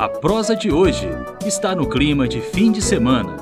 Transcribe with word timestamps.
A 0.00 0.08
prosa 0.08 0.56
de 0.56 0.72
hoje 0.72 1.06
está 1.44 1.74
no 1.74 1.86
clima 1.86 2.26
de 2.26 2.40
fim 2.40 2.72
de 2.72 2.80
semana. 2.80 3.36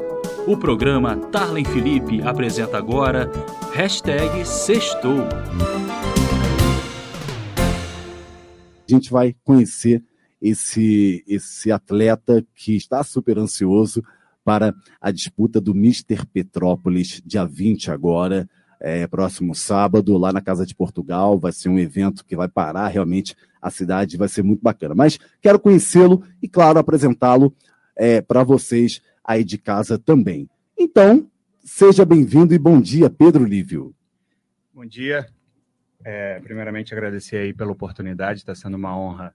O 0.44 0.56
programa 0.56 1.16
Tarlen 1.16 1.64
Felipe 1.64 2.20
apresenta 2.20 2.76
agora 2.76 3.30
hashtag 3.72 4.44
Sextou. 4.44 5.20
A 8.80 8.92
gente 8.92 9.08
vai 9.08 9.36
conhecer 9.44 10.02
esse, 10.42 11.22
esse 11.28 11.70
atleta 11.70 12.44
que 12.56 12.74
está 12.74 13.04
super 13.04 13.38
ansioso 13.38 14.02
para 14.44 14.74
a 15.00 15.12
disputa 15.12 15.60
do 15.60 15.72
Mister 15.72 16.26
Petrópolis, 16.26 17.22
dia 17.24 17.44
20 17.44 17.92
agora, 17.92 18.50
é, 18.80 19.06
próximo 19.06 19.54
sábado, 19.54 20.18
lá 20.18 20.32
na 20.32 20.40
Casa 20.40 20.66
de 20.66 20.74
Portugal. 20.74 21.38
Vai 21.38 21.52
ser 21.52 21.68
um 21.68 21.78
evento 21.78 22.24
que 22.24 22.34
vai 22.34 22.48
parar 22.48 22.88
realmente 22.88 23.36
a 23.60 23.70
cidade, 23.70 24.16
vai 24.16 24.28
ser 24.28 24.42
muito 24.42 24.62
bacana. 24.62 24.94
Mas 24.94 25.18
quero 25.40 25.58
conhecê-lo 25.58 26.22
e, 26.42 26.48
claro, 26.48 26.78
apresentá-lo 26.78 27.54
é, 27.96 28.20
para 28.20 28.42
vocês 28.42 29.02
aí 29.24 29.44
de 29.44 29.58
casa 29.58 29.98
também. 29.98 30.48
Então, 30.78 31.28
seja 31.64 32.04
bem-vindo 32.04 32.54
e 32.54 32.58
bom 32.58 32.80
dia, 32.80 33.10
Pedro 33.10 33.44
Lívio. 33.44 33.94
Bom 34.72 34.86
dia. 34.86 35.26
É, 36.04 36.40
primeiramente, 36.40 36.94
agradecer 36.94 37.36
aí 37.36 37.52
pela 37.52 37.72
oportunidade, 37.72 38.38
está 38.38 38.54
sendo 38.54 38.76
uma 38.76 38.96
honra 38.96 39.34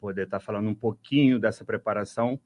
poder 0.00 0.24
estar 0.24 0.40
tá 0.40 0.44
falando 0.44 0.68
um 0.68 0.74
pouquinho 0.74 1.38
dessa 1.38 1.64
preparação 1.64 2.38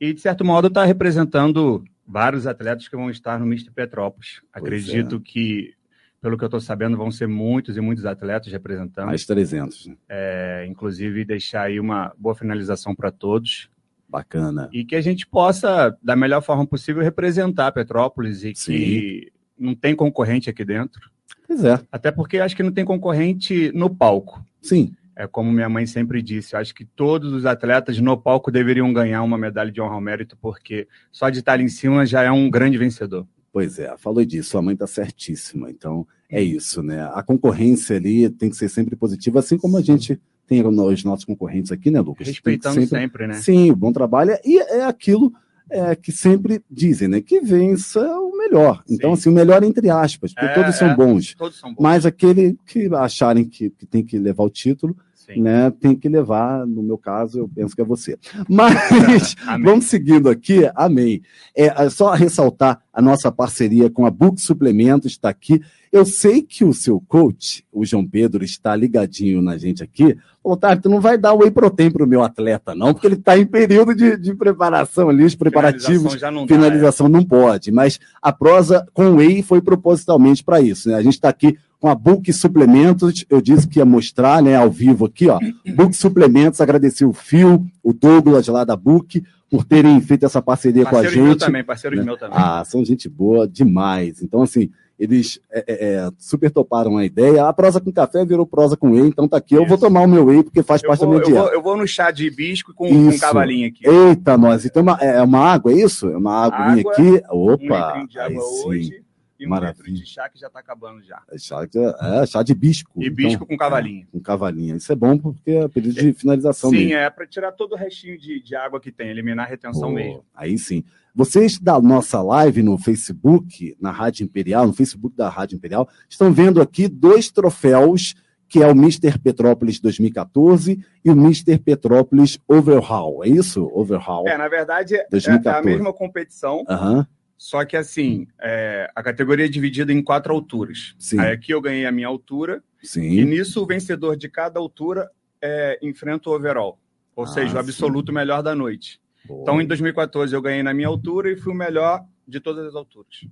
e, 0.00 0.14
de 0.14 0.20
certo 0.20 0.44
modo, 0.44 0.68
estar 0.68 0.80
tá 0.80 0.86
representando 0.86 1.84
vários 2.06 2.46
atletas 2.46 2.88
que 2.88 2.96
vão 2.96 3.10
estar 3.10 3.38
no 3.38 3.44
Mister 3.44 3.72
Petrópolis. 3.72 4.40
Pois 4.40 4.64
Acredito 4.64 5.16
é. 5.16 5.20
que, 5.20 5.74
pelo 6.20 6.36
que 6.36 6.44
eu 6.44 6.48
estou 6.48 6.60
sabendo, 6.60 6.96
vão 6.96 7.10
ser 7.10 7.28
muitos 7.28 7.76
e 7.76 7.80
muitos 7.80 8.04
atletas 8.04 8.52
representando. 8.52 9.06
Mais 9.06 9.24
300. 9.24 9.86
Né? 9.86 9.96
É, 10.08 10.66
inclusive, 10.68 11.24
deixar 11.24 11.62
aí 11.62 11.78
uma 11.78 12.12
boa 12.18 12.34
finalização 12.34 12.94
para 12.94 13.10
todos. 13.10 13.70
Bacana. 14.08 14.70
E 14.72 14.84
que 14.84 14.96
a 14.96 15.00
gente 15.00 15.26
possa, 15.26 15.96
da 16.02 16.16
melhor 16.16 16.40
forma 16.40 16.66
possível, 16.66 17.02
representar 17.02 17.70
Petrópolis 17.72 18.42
e 18.42 18.54
Sim. 18.54 18.72
que 18.72 19.32
não 19.58 19.74
tem 19.74 19.94
concorrente 19.94 20.48
aqui 20.48 20.64
dentro. 20.64 21.10
Pois 21.46 21.62
é. 21.62 21.78
Até 21.92 22.10
porque 22.10 22.38
acho 22.38 22.56
que 22.56 22.62
não 22.62 22.72
tem 22.72 22.84
concorrente 22.84 23.70
no 23.74 23.94
palco. 23.94 24.42
Sim. 24.62 24.94
É 25.14 25.26
como 25.26 25.52
minha 25.52 25.68
mãe 25.68 25.84
sempre 25.84 26.22
disse, 26.22 26.56
acho 26.56 26.72
que 26.74 26.84
todos 26.84 27.32
os 27.32 27.44
atletas 27.44 27.98
no 27.98 28.16
palco 28.16 28.52
deveriam 28.52 28.92
ganhar 28.92 29.22
uma 29.22 29.36
medalha 29.36 29.70
de 29.70 29.80
honra 29.80 29.94
ao 29.94 30.00
mérito, 30.00 30.36
porque 30.40 30.86
só 31.10 31.28
de 31.28 31.40
estar 31.40 31.54
ali 31.54 31.64
em 31.64 31.68
cima 31.68 32.06
já 32.06 32.22
é 32.22 32.30
um 32.30 32.48
grande 32.48 32.78
vencedor. 32.78 33.26
Pois 33.52 33.78
é, 33.78 33.96
falou 33.96 34.24
disso, 34.24 34.50
sua 34.50 34.62
mãe 34.62 34.74
está 34.74 34.86
certíssima. 34.86 35.70
Então, 35.70 36.06
é 36.30 36.42
isso, 36.42 36.82
né? 36.82 37.08
A 37.12 37.22
concorrência 37.22 37.96
ali 37.96 38.28
tem 38.28 38.50
que 38.50 38.56
ser 38.56 38.68
sempre 38.68 38.94
positiva, 38.94 39.38
assim 39.38 39.56
como 39.56 39.76
a 39.76 39.82
gente 39.82 40.20
tem 40.46 40.66
os 40.66 41.04
nossos 41.04 41.24
concorrentes 41.24 41.70
aqui, 41.70 41.90
né, 41.90 42.00
Lucas? 42.00 42.26
Respeitando 42.26 42.80
sempre, 42.80 42.98
sempre, 42.98 43.26
né? 43.26 43.34
Sim, 43.34 43.70
o 43.70 43.76
bom 43.76 43.92
trabalho. 43.92 44.32
É, 44.32 44.40
e 44.44 44.58
é 44.58 44.84
aquilo 44.84 45.32
é, 45.70 45.94
que 45.94 46.10
sempre 46.10 46.62
dizem, 46.70 47.08
né? 47.08 47.20
Que 47.20 47.40
vença 47.40 48.00
o 48.00 48.36
melhor. 48.36 48.82
Sim. 48.86 48.94
Então, 48.94 49.12
assim, 49.12 49.28
o 49.28 49.32
melhor 49.32 49.62
entre 49.62 49.90
aspas, 49.90 50.32
porque 50.32 50.46
é, 50.46 50.54
todos, 50.54 50.76
são 50.76 50.88
é, 50.88 50.96
bons, 50.96 51.34
todos 51.34 51.58
são 51.58 51.74
bons. 51.74 51.82
Mas 51.82 52.06
aquele 52.06 52.58
que 52.66 52.86
acharem 52.94 53.44
que, 53.44 53.70
que 53.70 53.86
tem 53.86 54.02
que 54.02 54.18
levar 54.18 54.44
o 54.44 54.50
título, 54.50 54.96
né, 55.36 55.70
tem 55.70 55.94
que 55.94 56.08
levar, 56.08 56.66
no 56.66 56.82
meu 56.82 56.96
caso, 56.96 57.40
eu 57.40 57.48
penso 57.48 57.74
que 57.74 57.82
é 57.82 57.84
você. 57.84 58.18
Mas 58.48 59.34
vamos 59.62 59.86
seguindo 59.86 60.28
aqui, 60.28 60.70
amém. 60.74 61.22
É, 61.54 61.66
é, 61.66 61.90
só 61.90 62.12
ressaltar 62.12 62.80
a 62.92 63.02
nossa 63.02 63.30
parceria 63.30 63.90
com 63.90 64.06
a 64.06 64.10
Book 64.10 64.40
Suplementos, 64.40 65.12
está 65.12 65.28
aqui. 65.28 65.60
Eu 65.90 66.04
sei 66.04 66.42
que 66.42 66.64
o 66.64 66.74
seu 66.74 67.00
coach, 67.00 67.64
o 67.72 67.84
João 67.84 68.06
Pedro, 68.06 68.44
está 68.44 68.76
ligadinho 68.76 69.40
na 69.40 69.56
gente 69.56 69.82
aqui. 69.82 70.16
Otávio, 70.42 70.82
tu 70.82 70.88
não 70.88 71.00
vai 71.00 71.18
dar 71.18 71.34
whey 71.34 71.50
protein 71.50 71.90
para 71.90 72.04
o 72.04 72.06
meu 72.06 72.22
atleta, 72.22 72.74
não, 72.74 72.92
porque 72.92 73.06
ele 73.06 73.14
está 73.14 73.38
em 73.38 73.46
período 73.46 73.94
de, 73.94 74.16
de, 74.16 74.34
preparação 74.34 75.08
ali, 75.08 75.24
os 75.24 75.34
preparativos. 75.34 76.14
Finalização, 76.14 76.32
não, 76.32 76.48
finalização 76.48 77.10
dá, 77.10 77.18
é. 77.18 77.20
não 77.20 77.26
pode. 77.26 77.72
Mas 77.72 77.98
a 78.20 78.32
prosa 78.32 78.86
com 78.92 79.16
whey 79.16 79.42
foi 79.42 79.60
propositalmente 79.60 80.42
para 80.42 80.60
isso. 80.60 80.88
Né? 80.88 80.94
A 80.94 81.02
gente 81.02 81.14
está 81.14 81.28
aqui 81.28 81.58
com 81.80 81.88
a 81.88 81.94
Book 81.94 82.32
Suplementos. 82.32 83.24
Eu 83.28 83.40
disse 83.40 83.66
que 83.66 83.78
ia 83.78 83.84
mostrar, 83.84 84.42
né, 84.42 84.56
ao 84.56 84.70
vivo 84.70 85.06
aqui, 85.06 85.28
ó. 85.28 85.38
Book 85.74 85.94
Suplementos, 85.94 86.60
agradecer 86.60 87.04
o 87.04 87.12
Fio, 87.12 87.66
o 87.82 87.92
Douglas 87.92 88.48
lá 88.48 88.64
da 88.64 88.76
Book, 88.76 89.22
por 89.50 89.64
terem 89.64 90.00
feito 90.00 90.26
essa 90.26 90.42
parceria 90.42 90.84
parceiros 90.84 91.14
com 91.14 91.20
a 91.20 91.22
gente. 91.22 91.28
Meu 91.28 91.38
também, 91.38 91.64
parceiros 91.64 91.98
né? 91.98 92.04
meu 92.04 92.16
também. 92.16 92.38
Ah, 92.38 92.62
são 92.64 92.84
gente 92.84 93.08
boa 93.08 93.48
demais. 93.48 94.22
Então, 94.22 94.42
assim, 94.42 94.70
eles 94.98 95.40
é, 95.50 95.64
é, 95.66 95.94
é 95.94 96.10
super 96.18 96.50
toparam 96.50 96.96
a 96.96 97.04
ideia. 97.04 97.46
A 97.46 97.52
prosa 97.52 97.80
com 97.80 97.92
café 97.92 98.24
virou 98.24 98.44
prosa 98.44 98.76
com 98.76 98.90
whey, 98.90 99.06
então 99.06 99.28
tá 99.28 99.36
aqui. 99.36 99.54
Eu 99.54 99.66
vou 99.66 99.78
tomar 99.78 100.00
o 100.00 100.08
meu 100.08 100.26
whey, 100.26 100.42
porque 100.42 100.62
faz 100.62 100.82
eu 100.82 100.88
parte 100.88 101.00
vou, 101.00 101.08
da 101.08 101.14
minha 101.14 101.24
dieta. 101.24 101.38
Eu 101.38 101.44
vou, 101.44 101.54
eu 101.54 101.62
vou 101.62 101.76
no 101.76 101.86
chá 101.86 102.10
de 102.10 102.26
hibisco 102.26 102.74
com, 102.74 102.88
com 102.88 103.18
cavalinho 103.18 103.68
aqui. 103.68 103.88
Eita, 103.88 104.36
nós. 104.36 104.64
Então, 104.64 104.84
é, 105.00 105.22
uma 105.22 105.38
água, 105.38 105.72
é 105.72 105.76
isso? 105.76 106.08
É 106.08 106.16
uma 106.16 106.44
aguinha 106.44 106.80
água, 106.80 106.92
aqui. 106.92 107.22
Opa! 107.30 107.98
Um 107.98 108.06
de 108.06 108.18
água 108.18 108.42
hoje 108.66 109.07
e 109.38 109.46
um 109.46 109.50
Maravilha. 109.50 109.94
de 109.94 110.06
chá 110.06 110.28
que 110.28 110.38
já 110.38 110.48
está 110.48 110.58
acabando 110.58 111.02
já. 111.02 111.22
É 111.30 111.38
chá, 111.38 111.62
é, 111.62 112.26
chá 112.26 112.42
de 112.42 112.54
bisco. 112.54 112.92
Hibisco 113.00 113.44
então, 113.44 113.46
com 113.46 113.56
cavalinho. 113.56 114.06
É, 114.08 114.12
com 114.12 114.20
cavalinho. 114.20 114.76
Isso 114.76 114.92
é 114.92 114.96
bom 114.96 115.16
porque 115.16 115.52
é 115.52 115.68
período 115.68 115.94
de 115.94 116.12
finalização 116.12 116.70
Sim, 116.70 116.86
mesmo. 116.86 116.94
é 116.94 117.10
para 117.10 117.26
tirar 117.26 117.52
todo 117.52 117.72
o 117.72 117.76
restinho 117.76 118.18
de, 118.18 118.42
de 118.42 118.56
água 118.56 118.80
que 118.80 118.90
tem, 118.90 119.08
eliminar 119.08 119.46
a 119.46 119.48
retenção 119.48 119.90
oh, 119.90 119.92
mesmo. 119.92 120.24
Aí 120.34 120.58
sim. 120.58 120.84
Vocês 121.14 121.58
da 121.58 121.80
nossa 121.80 122.20
live 122.22 122.62
no 122.62 122.78
Facebook, 122.78 123.76
na 123.80 123.90
Rádio 123.90 124.24
Imperial, 124.24 124.66
no 124.66 124.72
Facebook 124.72 125.16
da 125.16 125.28
Rádio 125.28 125.56
Imperial, 125.56 125.88
estão 126.08 126.32
vendo 126.32 126.60
aqui 126.60 126.88
dois 126.88 127.30
troféus 127.30 128.14
que 128.48 128.62
é 128.62 128.66
o 128.66 128.70
Mr. 128.70 129.18
Petrópolis 129.18 129.78
2014 129.78 130.82
e 131.04 131.10
o 131.10 131.12
Mr. 131.12 131.58
Petrópolis 131.58 132.38
Overhaul. 132.48 133.22
É 133.22 133.28
isso? 133.28 133.70
Overhaul. 133.74 134.26
É, 134.26 134.38
na 134.38 134.48
verdade, 134.48 134.96
2014. 135.10 135.56
é 135.56 135.60
a 135.60 135.62
mesma 135.62 135.92
competição. 135.92 136.64
Uhum. 136.68 137.04
Só 137.38 137.64
que 137.64 137.76
assim, 137.76 138.26
é, 138.40 138.90
a 138.94 139.02
categoria 139.02 139.46
é 139.46 139.48
dividida 139.48 139.92
em 139.92 140.02
quatro 140.02 140.34
alturas. 140.34 140.96
Sim. 140.98 141.20
Aí 141.20 141.32
aqui 141.32 141.54
eu 141.54 141.60
ganhei 141.60 141.86
a 141.86 141.92
minha 141.92 142.08
altura. 142.08 142.62
Sim. 142.82 143.08
E 143.08 143.24
nisso 143.24 143.62
o 143.62 143.66
vencedor 143.66 144.16
de 144.16 144.28
cada 144.28 144.58
altura 144.58 145.08
é, 145.40 145.78
enfrenta 145.80 146.28
o 146.28 146.34
overall. 146.34 146.80
Ou 147.14 147.24
ah, 147.24 147.28
seja, 147.28 147.54
o 147.54 147.58
absoluto 147.58 148.10
sim. 148.10 148.14
melhor 148.14 148.42
da 148.42 148.56
noite. 148.56 149.00
Boa. 149.24 149.42
Então, 149.42 149.60
em 149.60 149.66
2014, 149.66 150.34
eu 150.34 150.42
ganhei 150.42 150.64
na 150.64 150.74
minha 150.74 150.88
altura 150.88 151.30
e 151.30 151.36
fui 151.36 151.52
o 151.52 151.56
melhor 151.56 152.04
de 152.26 152.40
todas 152.40 152.66
as 152.66 152.74
alturas. 152.74 153.24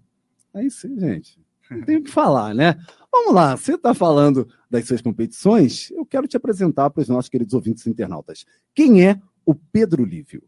Aí 0.54 0.70
sim, 0.70 0.98
gente. 0.98 1.40
Não 1.68 1.82
tem 1.82 1.96
o 1.96 2.02
que 2.04 2.10
falar, 2.10 2.54
né? 2.54 2.76
Vamos 3.10 3.34
lá, 3.34 3.56
você 3.56 3.74
está 3.74 3.92
falando 3.92 4.48
das 4.70 4.86
suas 4.86 5.02
competições, 5.02 5.90
eu 5.90 6.06
quero 6.06 6.28
te 6.28 6.36
apresentar 6.36 6.90
para 6.90 7.00
os 7.00 7.08
nossos 7.08 7.28
queridos 7.28 7.54
ouvintes 7.54 7.86
internautas. 7.86 8.46
Quem 8.72 9.04
é 9.04 9.20
o 9.44 9.54
Pedro 9.54 10.04
Lívio? 10.04 10.44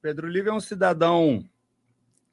Pedro 0.00 0.26
Lívio 0.26 0.50
é 0.50 0.54
um 0.54 0.60
cidadão 0.60 1.44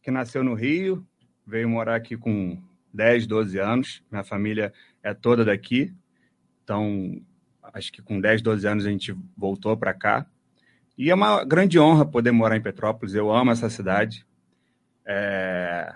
que 0.02 0.12
nasceu 0.12 0.44
no 0.44 0.54
Rio, 0.54 1.06
veio 1.46 1.68
morar 1.70 1.96
aqui 1.96 2.16
com 2.18 2.62
10, 2.94 3.28
12 3.28 3.60
anos. 3.60 4.04
Minha 4.12 4.24
família 4.24 4.74
é 5.04 5.14
toda 5.14 5.46
daqui. 5.46 5.94
Então, 6.64 7.22
acho 7.74 7.92
que 7.92 8.02
com 8.02 8.20
10, 8.20 8.42
12 8.42 8.68
anos 8.68 8.86
a 8.86 8.90
gente 8.90 9.16
voltou 9.36 9.76
para 9.76 9.94
cá. 9.94 10.26
E 10.98 11.10
é 11.10 11.16
uma 11.16 11.44
grande 11.44 11.80
honra 11.80 12.06
poder 12.06 12.32
morar 12.32 12.58
em 12.58 12.62
Petrópolis. 12.62 13.16
Eu 13.16 13.32
amo 13.32 13.52
essa 13.52 13.70
cidade. 13.70 14.26
É... 15.06 15.94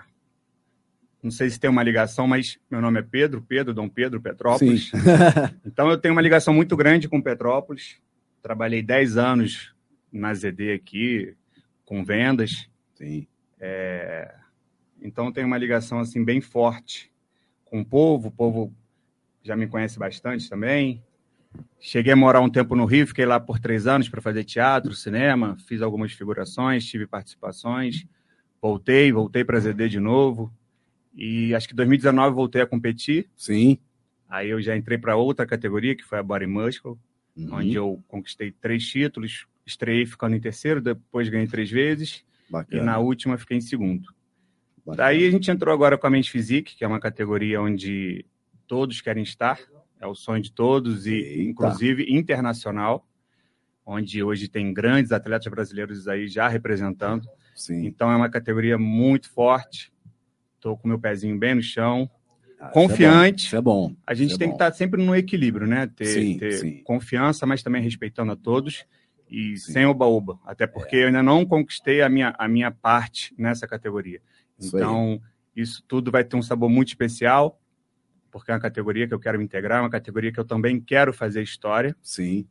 Não 1.22 1.30
sei 1.30 1.48
se 1.48 1.58
tem 1.58 1.70
uma 1.70 1.82
ligação, 1.82 2.26
mas 2.26 2.58
meu 2.70 2.82
nome 2.82 3.00
é 3.00 3.02
Pedro, 3.02 3.40
Pedro, 3.40 3.72
Dom 3.72 3.88
Pedro, 3.88 4.20
Petrópolis. 4.20 4.90
então 5.64 5.88
eu 5.90 5.96
tenho 5.96 6.14
uma 6.14 6.20
ligação 6.20 6.52
muito 6.52 6.76
grande 6.76 7.08
com 7.08 7.20
Petrópolis. 7.20 7.98
Trabalhei 8.42 8.82
10 8.82 9.16
anos 9.16 9.74
na 10.12 10.34
ZD 10.34 10.72
aqui, 10.72 11.34
com 11.84 12.04
vendas. 12.04 12.68
Sim. 12.94 13.26
É, 13.66 14.30
então 15.00 15.32
tem 15.32 15.42
uma 15.42 15.56
ligação 15.56 15.98
assim 15.98 16.22
bem 16.22 16.38
forte 16.38 17.10
com 17.64 17.80
o 17.80 17.84
povo. 17.84 18.28
O 18.28 18.30
povo 18.30 18.74
já 19.42 19.56
me 19.56 19.66
conhece 19.66 19.98
bastante 19.98 20.50
também. 20.50 21.02
Cheguei 21.80 22.12
a 22.12 22.16
morar 22.16 22.42
um 22.42 22.50
tempo 22.50 22.76
no 22.76 22.84
Rio, 22.84 23.06
fiquei 23.06 23.24
lá 23.24 23.40
por 23.40 23.58
três 23.58 23.86
anos 23.86 24.06
para 24.06 24.20
fazer 24.20 24.44
teatro, 24.44 24.94
cinema, 24.94 25.56
fiz 25.66 25.80
algumas 25.80 26.12
figurações, 26.12 26.84
tive 26.84 27.06
participações. 27.06 28.06
Voltei, 28.60 29.10
voltei 29.10 29.42
para 29.44 29.60
ZD 29.60 29.88
de 29.88 30.00
novo. 30.00 30.52
E 31.14 31.54
acho 31.54 31.66
que 31.66 31.72
em 31.72 31.76
2019 31.76 32.34
voltei 32.34 32.60
a 32.60 32.66
competir. 32.66 33.30
Sim. 33.34 33.78
Aí 34.28 34.50
eu 34.50 34.60
já 34.60 34.76
entrei 34.76 34.98
para 34.98 35.16
outra 35.16 35.46
categoria, 35.46 35.94
que 35.94 36.04
foi 36.04 36.18
a 36.18 36.22
Body 36.22 36.46
Muscle, 36.46 36.98
uhum. 37.34 37.48
onde 37.54 37.74
eu 37.74 38.02
conquistei 38.08 38.50
três 38.50 38.86
títulos. 38.86 39.46
Estreiei 39.64 40.04
ficando 40.04 40.36
em 40.36 40.40
terceiro, 40.40 40.82
depois 40.82 41.30
ganhei 41.30 41.46
três 41.46 41.70
vezes. 41.70 42.24
Bacana. 42.48 42.82
E 42.82 42.84
na 42.84 42.98
última 42.98 43.38
fiquei 43.38 43.58
em 43.58 43.60
segundo. 43.60 44.08
Bacana. 44.84 44.96
Daí 44.96 45.26
a 45.26 45.30
gente 45.30 45.50
entrou 45.50 45.72
agora 45.72 45.96
com 45.96 46.06
a 46.06 46.10
Men's 46.10 46.28
Physique, 46.28 46.76
que 46.76 46.84
é 46.84 46.86
uma 46.86 47.00
categoria 47.00 47.60
onde 47.60 48.24
todos 48.66 49.00
querem 49.00 49.22
estar, 49.22 49.58
é 50.00 50.06
o 50.06 50.14
sonho 50.14 50.42
de 50.42 50.52
todos, 50.52 51.06
e 51.06 51.14
Eita. 51.14 51.42
inclusive 51.42 52.06
internacional, 52.08 53.06
onde 53.86 54.22
hoje 54.22 54.48
tem 54.48 54.72
grandes 54.72 55.12
atletas 55.12 55.50
brasileiros 55.50 56.08
aí 56.08 56.28
já 56.28 56.48
representando. 56.48 57.28
Sim. 57.54 57.86
Então 57.86 58.10
é 58.10 58.16
uma 58.16 58.28
categoria 58.28 58.78
muito 58.78 59.30
forte. 59.30 59.92
Estou 60.56 60.76
com 60.76 60.88
meu 60.88 60.98
pezinho 60.98 61.38
bem 61.38 61.54
no 61.54 61.62
chão, 61.62 62.10
ah, 62.58 62.68
confiante. 62.68 63.46
Isso 63.46 63.56
é 63.56 63.60
bom. 63.60 63.86
Isso 63.86 63.86
é 63.86 63.90
bom. 63.90 63.96
A 64.06 64.14
gente 64.14 64.34
é 64.34 64.38
tem 64.38 64.48
bom. 64.48 64.56
que 64.56 64.62
estar 64.62 64.72
sempre 64.72 65.02
no 65.02 65.14
equilíbrio, 65.14 65.66
né? 65.66 65.86
Ter, 65.94 66.06
sim, 66.06 66.38
ter 66.38 66.52
sim. 66.52 66.82
confiança, 66.84 67.46
mas 67.46 67.62
também 67.62 67.82
respeitando 67.82 68.32
a 68.32 68.36
todos. 68.36 68.84
E 69.34 69.56
Sim. 69.56 69.72
sem 69.72 69.86
oba-oba, 69.86 70.38
até 70.46 70.64
porque 70.64 70.94
é. 70.94 71.02
eu 71.02 71.06
ainda 71.08 71.22
não 71.22 71.44
conquistei 71.44 72.02
a 72.02 72.08
minha, 72.08 72.32
a 72.38 72.46
minha 72.46 72.70
parte 72.70 73.34
nessa 73.36 73.66
categoria. 73.66 74.20
Isso 74.56 74.76
então, 74.76 75.12
aí. 75.12 75.20
isso 75.56 75.82
tudo 75.88 76.12
vai 76.12 76.22
ter 76.22 76.36
um 76.36 76.42
sabor 76.42 76.70
muito 76.70 76.88
especial, 76.88 77.60
porque 78.30 78.52
é 78.52 78.54
uma 78.54 78.60
categoria 78.60 79.08
que 79.08 79.12
eu 79.12 79.18
quero 79.18 79.36
me 79.36 79.44
integrar, 79.44 79.82
uma 79.82 79.90
categoria 79.90 80.30
que 80.32 80.38
eu 80.38 80.44
também 80.44 80.80
quero 80.80 81.12
fazer 81.12 81.42
história. 81.42 81.96
Sim. 82.00 82.46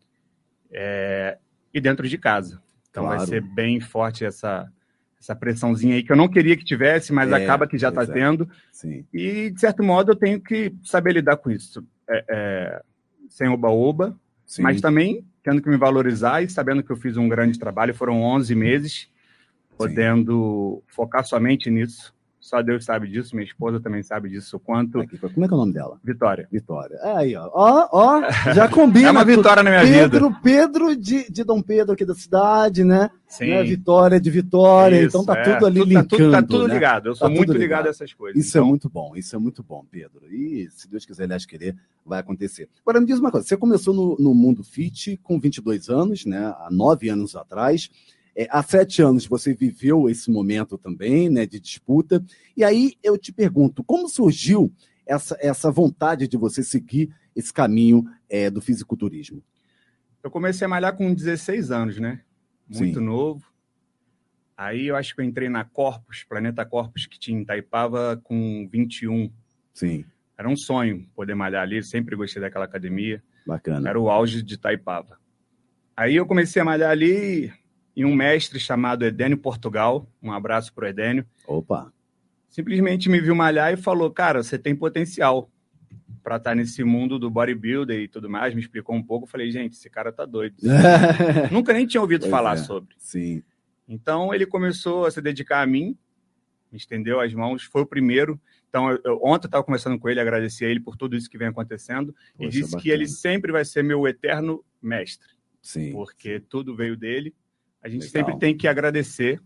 É, 0.69 1.38
e 1.74 1.80
dentro 1.80 2.07
de 2.07 2.18
casa. 2.18 2.62
Então 2.89 3.03
claro. 3.03 3.19
vai 3.19 3.27
ser 3.27 3.41
bem 3.41 3.79
forte 3.79 4.25
essa, 4.25 4.69
essa 5.18 5.33
pressãozinha 5.33 5.95
aí 5.95 6.03
que 6.03 6.12
eu 6.12 6.18
não 6.18 6.27
queria 6.27 6.57
que 6.57 6.65
tivesse, 6.65 7.13
mas 7.13 7.31
é, 7.31 7.36
acaba 7.36 7.65
que 7.65 7.77
já 7.77 7.88
está 7.88 8.03
é. 8.03 8.07
tendo. 8.07 8.50
Sim. 8.74 9.06
E, 9.13 9.51
de 9.51 9.59
certo 9.59 9.81
modo, 9.81 10.12
eu 10.12 10.15
tenho 10.18 10.41
que 10.41 10.75
saber 10.83 11.13
lidar 11.13 11.38
com 11.38 11.50
isso. 11.50 11.81
É, 12.09 12.25
é 12.29 12.83
sem 13.29 13.47
oba-oba, 13.47 14.19
mas 14.60 14.81
também 14.81 15.25
tendo 15.44 15.62
que 15.62 15.69
me 15.69 15.78
valorizar 15.78 16.42
e 16.42 16.50
sabendo 16.50 16.81
que 16.84 16.92
eu 16.92 16.95
fiz 16.95 17.18
um 17.18 17.28
grande 17.28 17.60
trabalho. 17.60 17.94
Foram 17.94 18.22
11 18.22 18.56
meses, 18.56 19.10
podendo 19.78 20.81
Sim. 20.81 20.95
focar 20.95 21.25
somente 21.25 21.69
nisso. 21.69 22.13
Só 22.44 22.62
Deus 22.62 22.84
sabe 22.84 23.07
disso, 23.07 23.38
minha 23.38 23.48
esposa 23.48 23.80
também 23.80 24.04
sabe 24.04 24.28
disso. 24.28 24.60
Quanto. 24.60 25.00
Aqui, 25.00 25.18
como 25.18 25.45
é 25.45 25.48
que 25.48 25.54
é 25.54 25.56
o 25.56 25.60
nome 25.62 25.72
dela? 25.72 25.98
Vitória. 26.04 26.45
Vitória. 26.51 27.00
Aí, 27.01 27.34
ó. 27.38 27.50
Ó, 27.54 27.88
ó 27.90 28.22
já 28.54 28.68
combina. 28.68 29.07
é 29.07 29.12
uma 29.12 29.24
vitória 29.24 29.63
na 29.63 29.69
minha 29.69 29.81
Pedro, 29.81 30.28
vida. 30.28 30.40
Pedro 30.44 30.94
de, 30.94 31.31
de 31.31 31.42
Dom 31.45 31.62
Pedro 31.62 31.94
aqui 31.94 32.04
da 32.04 32.13
cidade, 32.13 32.84
né? 32.84 33.10
Sim. 33.30 33.48
Né? 33.48 33.63
Vitória 33.63 34.19
de 34.19 34.30
Vitória. 34.30 34.98
Isso, 34.98 35.07
então 35.07 35.24
tá 35.24 35.40
é. 35.40 35.54
tudo 35.54 35.66
ali 35.66 35.80
tudo, 35.80 35.90
linkando. 35.90 36.07
Tá 36.10 36.18
tudo, 36.18 36.31
tá 36.31 36.42
tudo 36.44 36.68
né? 36.68 36.74
ligado. 36.74 37.06
Eu 37.07 37.16
sou 37.16 37.30
tá 37.30 37.34
muito 37.34 37.54
ligado. 37.54 37.62
ligado 37.62 37.86
a 37.86 37.90
essas 37.92 38.13
coisas. 38.13 38.46
Isso 38.46 38.57
é 38.57 38.60
então... 38.60 38.68
é 38.68 38.69
muito 38.69 38.89
bom. 38.89 39.16
Isso 39.16 39.34
é 39.34 39.39
muito 39.39 39.63
bom, 39.63 39.86
Pedro. 39.89 40.28
E 40.30 40.68
se 40.69 40.89
Deus 40.89 41.06
quiser, 41.06 41.24
aliás, 41.24 41.46
querer, 41.46 41.78
vai 42.06 42.19
acontecer. 42.19 42.68
Agora, 42.81 43.00
me 43.00 43.07
diz 43.07 43.19
uma 43.19 43.31
coisa. 43.31 43.48
Você 43.48 43.56
começou 43.56 43.94
no, 43.94 44.18
no 44.19 44.36
mundo 44.36 44.66
fit 44.66 45.18
com 45.24 45.39
22 45.39 45.88
anos, 45.88 46.25
né? 46.25 46.54
Há 46.57 46.68
nove 46.69 47.07
anos 47.07 47.38
atrás. 47.38 47.89
É, 48.35 48.47
há 48.50 48.63
sete 48.63 49.01
anos 49.01 49.25
você 49.25 49.53
viveu 49.53 50.09
esse 50.09 50.31
momento 50.31 50.77
também, 50.77 51.30
né, 51.30 51.45
de 51.45 51.59
disputa. 51.59 52.24
E 52.57 52.63
aí 52.63 52.94
eu 53.03 53.18
te 53.18 53.31
pergunto, 53.31 53.83
como 53.83 54.09
surgiu 54.09 54.74
essa, 55.06 55.38
essa 55.39 55.71
vontade 55.71 56.27
de 56.27 56.38
você 56.38 56.63
seguir 56.63 57.13
esse 57.35 57.53
caminho 57.53 58.06
é, 58.30 58.50
do 58.50 58.62
fisiculturismo? 58.62 59.44
Eu 60.24 60.31
comecei 60.31 60.65
a 60.65 60.69
malhar 60.69 60.95
com 60.95 61.13
16 61.13 61.71
anos, 61.71 62.00
né? 62.00 62.21
Muito 62.68 63.00
Sim. 63.00 63.06
novo. 63.06 63.44
Aí 64.56 64.88
eu 64.88 64.95
acho 64.95 65.13
que 65.13 65.21
eu 65.21 65.25
entrei 65.25 65.50
na 65.50 65.65
Corpus, 65.65 66.24
Planeta 66.24 66.65
Corpus, 66.65 67.06
que 67.06 67.19
tinha 67.19 67.39
em 67.39 67.44
Taipava, 67.44 68.19
com 68.24 68.68
21. 68.71 69.31
Sim. 69.74 70.06
Era 70.38 70.47
um 70.47 70.56
sonho 70.56 71.07
poder 71.15 71.36
malhar 71.36 71.63
ali, 71.63 71.83
sempre 71.83 72.15
gostei 72.15 72.41
daquela 72.41 72.65
academia. 72.65 73.21
Bacana. 73.45 73.89
Era 73.89 74.00
o 74.00 74.09
auge 74.09 74.41
de 74.41 74.57
Taipava. 74.57 75.19
Aí 75.95 76.15
eu 76.15 76.25
comecei 76.25 76.62
a 76.62 76.65
malhar 76.65 76.89
ali, 76.89 77.51
e 77.95 78.04
um 78.04 78.16
mestre 78.16 78.60
chamado 78.60 79.06
Edênio 79.06 79.38
Portugal, 79.38 80.07
um 80.22 80.31
abraço 80.31 80.74
para 80.74 80.86
o 80.86 80.88
Edênio. 80.88 81.25
Opa! 81.48 81.92
Simplesmente 82.50 83.10
me 83.10 83.19
viu 83.19 83.36
malhar 83.36 83.74
e 83.74 83.78
falou, 83.78 84.12
cara, 84.12 84.44
você 84.44 84.57
tem 84.57 84.75
potencial 84.75 85.50
para 86.24 86.38
estar 86.38 86.51
tá 86.51 86.56
nesse 86.56 86.84
mundo 86.84 87.19
do 87.19 87.30
bodybuilder 87.30 88.00
e 88.00 88.07
tudo 88.07 88.30
mais, 88.30 88.54
me 88.54 88.62
explicou 88.62 88.95
um 88.95 89.04
pouco, 89.04 89.28
falei, 89.28 89.51
gente, 89.51 89.74
esse 89.74 89.90
cara 89.90 90.12
tá 90.12 90.25
doido. 90.25 90.56
Nunca 91.51 91.74
nem 91.74 91.86
tinha 91.86 92.01
ouvido 92.01 92.22
pois 92.22 92.31
falar 92.31 92.54
é. 92.54 92.57
sobre. 92.57 92.95
Sim. 92.98 93.44
Então 93.88 94.34
ele 94.34 94.46
começou 94.46 95.06
a 95.06 95.12
se 95.12 95.22
dedicar 95.22 95.62
a 95.62 95.68
mim, 95.68 95.98
me 96.72 96.78
estendeu 96.78 97.19
as 97.19 97.34
mãos, 97.34 97.63
foi 97.63 97.81
o 97.81 97.86
primeiro. 97.86 98.39
Então, 98.68 98.89
eu, 99.04 99.19
ontem 99.22 99.46
eu 99.46 99.50
estava 99.50 99.63
conversando 99.63 100.00
com 100.00 100.10
ele, 100.10 100.19
agradeci 100.19 100.66
a 100.66 100.69
ele 100.69 100.80
por 100.80 100.96
tudo 100.96 101.16
isso 101.16 101.30
que 101.30 101.38
vem 101.38 101.48
acontecendo, 101.48 102.16
Poxa, 102.36 102.48
e 102.48 102.50
disse 102.50 102.72
bacana. 102.72 102.81
que 102.81 102.89
ele 102.89 103.07
sempre 103.07 103.51
vai 103.51 103.63
ser 103.63 103.84
meu 103.84 104.07
eterno 104.07 104.66
mestre. 104.81 105.30
Sim. 105.62 105.92
Porque 105.92 106.39
tudo 106.39 106.75
veio 106.75 106.98
dele, 106.98 107.36
a 107.83 107.89
gente 107.89 108.06
Legal. 108.06 108.25
sempre 108.25 108.39
tem 108.39 108.56
que 108.56 108.68
agradecer 108.68 109.41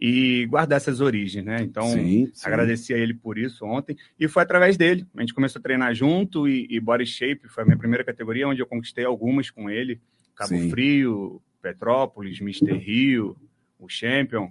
e 0.00 0.46
guardar 0.46 0.78
essas 0.78 1.00
origens, 1.00 1.44
né? 1.44 1.58
Então, 1.60 1.88
sim, 1.88 2.30
sim. 2.32 2.46
agradeci 2.46 2.92
a 2.92 2.98
ele 2.98 3.14
por 3.14 3.38
isso 3.38 3.64
ontem. 3.64 3.96
E 4.18 4.26
foi 4.26 4.42
através 4.42 4.76
dele. 4.76 5.06
A 5.16 5.20
gente 5.20 5.34
começou 5.34 5.60
a 5.60 5.62
treinar 5.62 5.94
junto 5.94 6.48
e, 6.48 6.66
e 6.68 6.80
Body 6.80 7.06
Shape 7.06 7.48
foi 7.48 7.62
a 7.62 7.66
minha 7.66 7.78
primeira 7.78 8.02
categoria, 8.02 8.48
onde 8.48 8.60
eu 8.60 8.66
conquistei 8.66 9.04
algumas 9.04 9.50
com 9.50 9.70
ele. 9.70 10.00
Cabo 10.34 10.48
sim. 10.48 10.70
Frio, 10.70 11.40
Petrópolis, 11.62 12.40
Mister 12.40 12.76
Rio, 12.76 13.36
o 13.78 13.88
Champion. 13.88 14.50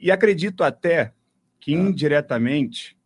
E 0.00 0.10
acredito 0.10 0.64
até 0.64 1.12
que, 1.60 1.74
ah. 1.74 1.78
indiretamente, 1.78 2.96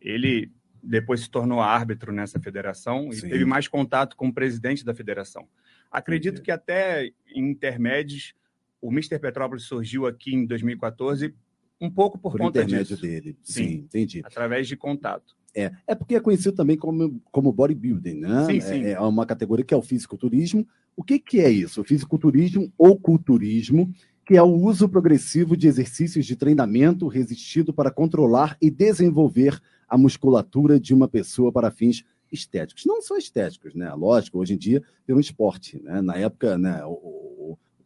ele 0.00 0.50
depois 0.82 1.20
se 1.20 1.30
tornou 1.30 1.60
árbitro 1.60 2.12
nessa 2.12 2.40
federação 2.40 3.10
e 3.12 3.20
teve 3.20 3.44
mais 3.44 3.68
contato 3.68 4.16
com 4.16 4.28
o 4.28 4.34
presidente 4.34 4.84
da 4.84 4.92
federação. 4.92 5.46
Acredito 5.90 6.42
que 6.42 6.50
até 6.50 7.12
em 7.28 7.50
intermédios 7.50 8.34
o 8.82 8.90
Mr. 8.90 9.18
Petrópolis 9.20 9.62
surgiu 9.62 10.06
aqui 10.06 10.34
em 10.34 10.44
2014 10.44 11.32
um 11.80 11.90
pouco 11.90 12.18
por, 12.18 12.32
por 12.32 12.38
conta 12.38 12.62
intermédio 12.62 12.96
disso. 12.96 13.02
dele. 13.02 13.38
Sim, 13.42 13.64
sim, 13.64 13.74
entendi. 13.74 14.22
Através 14.24 14.68
de 14.68 14.76
contato. 14.76 15.36
É, 15.54 15.70
é 15.86 15.94
porque 15.94 16.16
é 16.16 16.20
conhecido 16.20 16.54
também 16.54 16.76
como, 16.76 17.20
como 17.30 17.52
bodybuilding, 17.52 18.14
né? 18.14 18.46
Sim, 18.46 18.60
sim. 18.60 18.84
É, 18.84 18.92
é 18.92 19.00
uma 19.00 19.26
categoria 19.26 19.64
que 19.64 19.74
é 19.74 19.76
o 19.76 19.82
fisiculturismo. 19.82 20.66
O 20.96 21.02
que, 21.02 21.18
que 21.18 21.40
é 21.40 21.50
isso? 21.50 21.80
O 21.80 21.84
fisiculturismo 21.84 22.72
ou 22.76 22.98
culturismo, 22.98 23.92
que 24.24 24.36
é 24.36 24.42
o 24.42 24.52
uso 24.52 24.88
progressivo 24.88 25.56
de 25.56 25.68
exercícios 25.68 26.26
de 26.26 26.36
treinamento 26.36 27.06
resistido 27.06 27.72
para 27.72 27.90
controlar 27.90 28.56
e 28.60 28.70
desenvolver 28.70 29.60
a 29.88 29.98
musculatura 29.98 30.80
de 30.80 30.94
uma 30.94 31.08
pessoa 31.08 31.52
para 31.52 31.70
fins 31.70 32.04
estéticos. 32.30 32.84
Não 32.86 33.02
só 33.02 33.18
estéticos, 33.18 33.74
né? 33.74 33.92
Lógico, 33.92 34.38
hoje 34.38 34.54
em 34.54 34.58
dia 34.58 34.82
um 35.08 35.20
esporte, 35.20 35.78
né? 35.82 36.00
Na 36.00 36.16
época, 36.16 36.56
né, 36.56 36.82
o, 36.86 37.31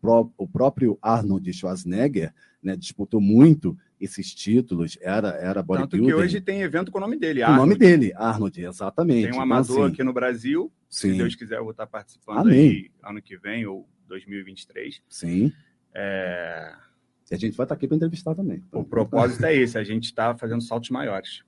pró 0.01 0.31
o 0.37 0.47
próprio 0.47 0.99
Arnold 1.03 1.53
Schwarzenegger 1.53 2.33
né, 2.63 2.77
disputou 2.77 3.21
muito 3.21 3.77
esses 4.01 4.35
títulos, 4.35 4.99
era, 5.01 5.29
era 5.31 5.63
bodybuilder. 5.63 5.91
Tanto 5.91 6.05
que 6.05 6.15
hoje 6.15 6.41
tem 6.41 6.63
evento 6.63 6.93
com 6.93 6.99
o 6.99 7.01
nome 7.01 7.17
dele, 7.17 7.43
Arnold. 7.43 7.61
O 7.61 7.67
nome 7.67 7.79
dele, 7.79 8.13
Arnold, 8.15 8.61
exatamente. 8.61 9.23
Tem 9.23 9.27
um 9.27 9.31
então, 9.31 9.43
amador 9.43 9.71
então, 9.71 9.85
assim, 9.85 9.93
aqui 9.95 10.05
no 10.05 10.13
Brasil, 10.13 10.73
sim. 10.89 11.13
se 11.13 11.17
Deus 11.17 11.35
quiser 11.35 11.59
eu 11.59 11.63
vou 11.63 11.71
estar 11.71 11.87
participando 11.87 12.49
aí 12.49 12.91
ano 13.03 13.23
que 13.23 13.39
vem 13.39 13.65
ou 13.67 13.89
2023. 14.09 15.03
Sim. 15.09 15.53
É... 15.95 16.75
E 17.31 17.35
a 17.35 17.39
gente 17.39 17.57
vai 17.57 17.65
estar 17.65 17.75
aqui 17.75 17.89
para 17.89 17.97
entrevistar 17.97 18.35
também. 18.35 18.63
O 18.71 18.85
propósito 18.85 19.45
é 19.45 19.55
esse, 19.55 19.79
a 19.79 19.85
gente 19.85 20.05
está 20.05 20.37
fazendo 20.37 20.61
saltos 20.61 20.91
maiores. 20.91 21.43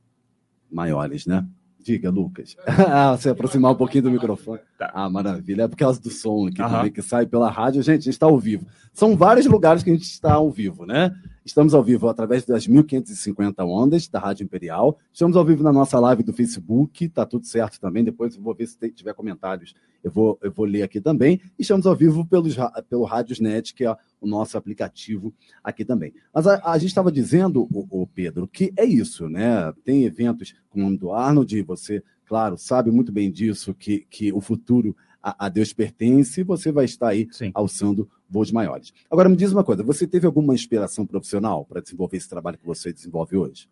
Maiores, 0.71 1.27
né? 1.27 1.47
Diga, 1.81 2.11
Lucas. 2.11 2.57
ah, 2.67 3.17
você 3.17 3.31
aproximar 3.31 3.73
um 3.73 3.77
pouquinho 3.77 4.05
do 4.05 4.11
microfone. 4.11 4.61
Tá. 4.79 4.91
Ah, 4.95 5.09
maravilha. 5.09 5.63
É 5.63 5.69
por 5.69 5.77
causa 5.77 6.01
do 6.01 6.11
som 6.11 6.47
aqui 6.47 6.61
uhum. 6.61 6.69
também, 6.69 6.93
que 6.93 7.03
sai 7.03 7.27
pela 7.27 7.51
rádio. 7.51 7.83
Gente, 7.83 8.01
a 8.01 8.05
gente 8.05 8.11
está 8.11 8.27
ao 8.27 8.39
vivo. 8.39 8.67
São 8.93 9.17
vários 9.17 9.47
lugares 9.47 9.82
que 9.82 9.91
a 9.91 9.94
gente 9.94 10.05
está 10.05 10.35
ao 10.35 10.51
vivo, 10.51 10.85
né? 10.85 11.15
Estamos 11.48 11.72
ao 11.72 11.82
vivo 11.82 12.10
através 12.10 12.44
das 12.44 12.67
1550 12.67 13.64
ondas 13.64 14.06
da 14.06 14.19
Rádio 14.19 14.44
Imperial. 14.44 14.98
Estamos 15.10 15.34
ao 15.34 15.43
vivo 15.43 15.62
na 15.62 15.72
nossa 15.72 15.98
live 15.98 16.22
do 16.22 16.31
Facebook. 16.31 17.08
Tá 17.08 17.24
tudo 17.24 17.46
certo 17.46 17.81
também. 17.81 18.05
Depois 18.05 18.36
eu 18.36 18.43
vou 18.43 18.55
ver 18.55 18.67
se 18.67 18.76
tiver 18.90 19.14
comentários. 19.14 19.74
Eu 20.05 20.10
vou, 20.10 20.38
eu 20.43 20.52
vou 20.52 20.67
ler 20.67 20.82
aqui 20.82 21.00
também. 21.00 21.40
E 21.58 21.62
estamos 21.62 21.86
ao 21.86 21.96
vivo 21.96 22.22
pelos, 22.26 22.55
pelo 22.90 23.05
Rádiosnet, 23.05 23.72
que 23.72 23.86
é 23.86 23.96
o 24.20 24.26
nosso 24.26 24.58
aplicativo 24.58 25.32
aqui 25.64 25.86
também. 25.86 26.12
Mas 26.34 26.46
a, 26.46 26.60
a 26.70 26.76
gente 26.76 26.90
estava 26.90 27.10
dizendo, 27.10 27.67
o, 27.72 28.02
o, 28.02 28.06
Pedro, 28.06 28.46
que 28.46 28.70
é 28.76 28.84
isso, 28.84 29.26
né? 29.26 29.72
Tem 29.82 30.05
eventos 30.05 30.55
com 30.69 30.78
o 30.81 30.82
nome 30.82 30.98
do 30.98 31.12
Arnold, 31.12 31.62
você, 31.62 32.02
claro, 32.26 32.58
sabe 32.58 32.90
muito 32.90 33.10
bem 33.10 33.31
disso, 33.31 33.72
que, 33.72 34.06
que 34.10 34.31
o 34.34 34.40
futuro 34.43 34.94
a, 35.22 35.46
a 35.46 35.48
Deus 35.48 35.72
pertence 35.72 36.43
você 36.43 36.70
vai 36.70 36.84
estar 36.84 37.08
aí 37.08 37.29
Sim. 37.31 37.51
alçando 37.55 38.08
voos 38.29 38.53
maiores. 38.53 38.93
Agora, 39.10 39.29
me 39.29 39.37
diz 39.37 39.53
uma 39.53 39.65
coisa: 39.65 39.82
você 39.82 40.06
teve 40.06 40.27
alguma 40.27 40.55
inspiração 40.55 41.06
profissional 41.06 41.65
para 41.65 41.81
desenvolver 41.81 42.17
esse 42.17 42.29
trabalho 42.29 42.58
que 42.58 42.67
você 42.67 42.93
desenvolve 42.93 43.37
hoje? 43.37 43.69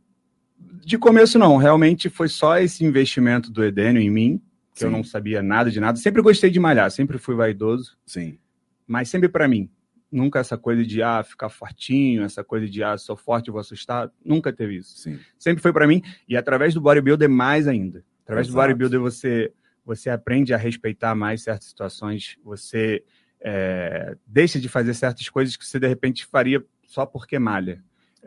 De 0.85 0.97
começo, 0.99 1.38
não. 1.38 1.57
Realmente 1.57 2.09
foi 2.09 2.29
só 2.29 2.59
esse 2.59 2.85
investimento 2.85 3.50
do 3.50 3.62
Edênio 3.65 4.00
em 4.00 4.11
mim, 4.11 4.43
que 4.73 4.81
Sim. 4.81 4.87
eu 4.87 4.91
não 4.91 5.05
sabia 5.05 5.43
nada 5.43 5.71
de 5.71 5.81
nada. 5.81 5.99
Sempre 5.99 6.23
gostei 6.23 6.50
de 6.50 6.59
malhar, 6.59 6.91
sempre 6.91 7.19
fui 7.19 7.35
vaidoso. 7.35 7.97
Sim. 8.07 8.38
Mas 8.87 9.09
sempre 9.09 9.29
para 9.29 9.47
mim. 9.47 9.71
Nunca 10.11 10.38
essa 10.38 10.57
coisa 10.57 10.85
de 10.85 11.03
ah, 11.03 11.23
ficar 11.25 11.49
fortinho, 11.49 12.23
essa 12.23 12.43
coisa 12.43 12.69
de 12.69 12.83
ah, 12.83 12.97
sou 12.97 13.17
forte, 13.17 13.50
vou 13.50 13.61
assustar. 13.61 14.11
Nunca 14.25 14.53
teve 14.53 14.76
isso. 14.76 14.97
Sim. 14.97 15.19
Sempre 15.37 15.61
foi 15.61 15.73
para 15.73 15.87
mim. 15.87 16.00
E 16.29 16.37
através 16.37 16.73
do 16.73 16.81
bodybuilder, 16.81 17.29
mais 17.29 17.67
ainda. 17.67 18.05
Através 18.23 18.47
Exato. 18.47 18.57
do 18.57 18.62
bodybuilder, 18.62 19.00
você 19.00 19.53
você 19.87 20.11
aprende 20.11 20.52
a 20.52 20.57
respeitar 20.57 21.14
mais 21.14 21.43
certas 21.45 21.69
situações, 21.69 22.37
você 22.43 23.05
é, 23.40 24.16
deixa 24.26 24.59
de 24.59 24.69
fazer 24.69 24.93
certas 24.95 25.28
coisas 25.28 25.57
que 25.57 25.64
você 25.64 25.78
de 25.78 25.87
repente 25.87 26.26
faria 26.26 26.62
só 26.88 27.07
porque 27.07 27.38
malha. 27.38 27.83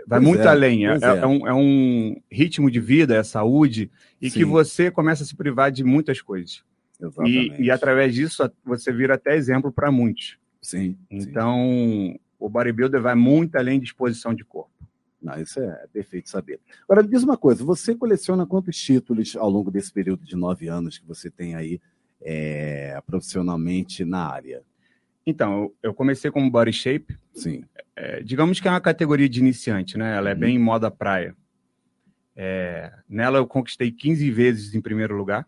Vai 0.07 0.19
pois 0.19 0.23
muito 0.23 0.43
é, 0.43 0.47
além, 0.47 0.87
é, 0.87 0.91
é, 0.91 1.05
é. 1.05 1.27
Um, 1.27 1.47
é, 1.47 1.53
um, 1.53 2.15
ritmo 2.31 2.71
de 2.71 2.79
vida, 2.79 3.17
é 3.17 3.23
saúde, 3.23 3.91
e 4.21 4.29
Sim. 4.29 4.39
que 4.39 4.45
você 4.45 4.89
começa 4.89 5.23
a 5.23 5.25
se 5.25 5.35
privar 5.35 5.69
de 5.69 5.83
muitas 5.83 6.21
coisas. 6.21 6.63
E, 7.25 7.65
e, 7.65 7.71
através 7.71 8.13
disso 8.13 8.49
você 8.63 8.91
vira 8.93 9.15
até 9.15 9.35
exemplo 9.35 9.71
para 9.71 9.91
muitos. 9.91 10.37
Sim. 10.61 10.97
Então, 11.11 11.57
sim. 11.57 12.19
o 12.37 12.49
bodybuilder 12.49 13.01
vai 13.01 13.15
muito 13.15 13.57
além 13.57 13.79
de 13.79 13.85
exposição 13.85 14.33
de 14.33 14.45
corpo. 14.45 14.71
Não, 15.21 15.39
isso 15.39 15.59
é 15.59 15.87
perfeito 15.91 16.29
saber. 16.29 16.59
Agora, 16.83 17.03
me 17.03 17.09
diz 17.09 17.23
uma 17.23 17.37
coisa: 17.37 17.63
você 17.63 17.93
coleciona 17.95 18.45
quantos 18.45 18.77
títulos 18.77 19.35
ao 19.35 19.49
longo 19.49 19.69
desse 19.69 19.91
período 19.91 20.23
de 20.23 20.35
nove 20.35 20.67
anos 20.67 20.97
que 20.97 21.05
você 21.05 21.29
tem 21.29 21.55
aí 21.55 21.81
é, 22.21 23.01
profissionalmente 23.05 24.05
na 24.05 24.25
área? 24.25 24.63
Então, 25.25 25.71
eu 25.83 25.93
comecei 25.93 26.31
como 26.31 26.49
body 26.49 26.73
shape. 26.73 27.17
Sim. 27.33 27.63
É, 27.95 28.21
digamos 28.23 28.59
que 28.59 28.67
é 28.67 28.71
uma 28.71 28.81
categoria 28.81 29.27
de 29.27 29.39
iniciante, 29.39 29.97
né? 29.97 30.15
Ela 30.15 30.31
é 30.31 30.33
uhum. 30.33 30.39
bem 30.39 30.59
moda 30.59 30.89
praia. 30.89 31.35
É, 32.35 32.91
nela 33.07 33.37
eu 33.37 33.45
conquistei 33.45 33.91
15 33.91 34.31
vezes 34.31 34.73
em 34.73 34.79
primeiro 34.79 35.15
lugar, 35.15 35.45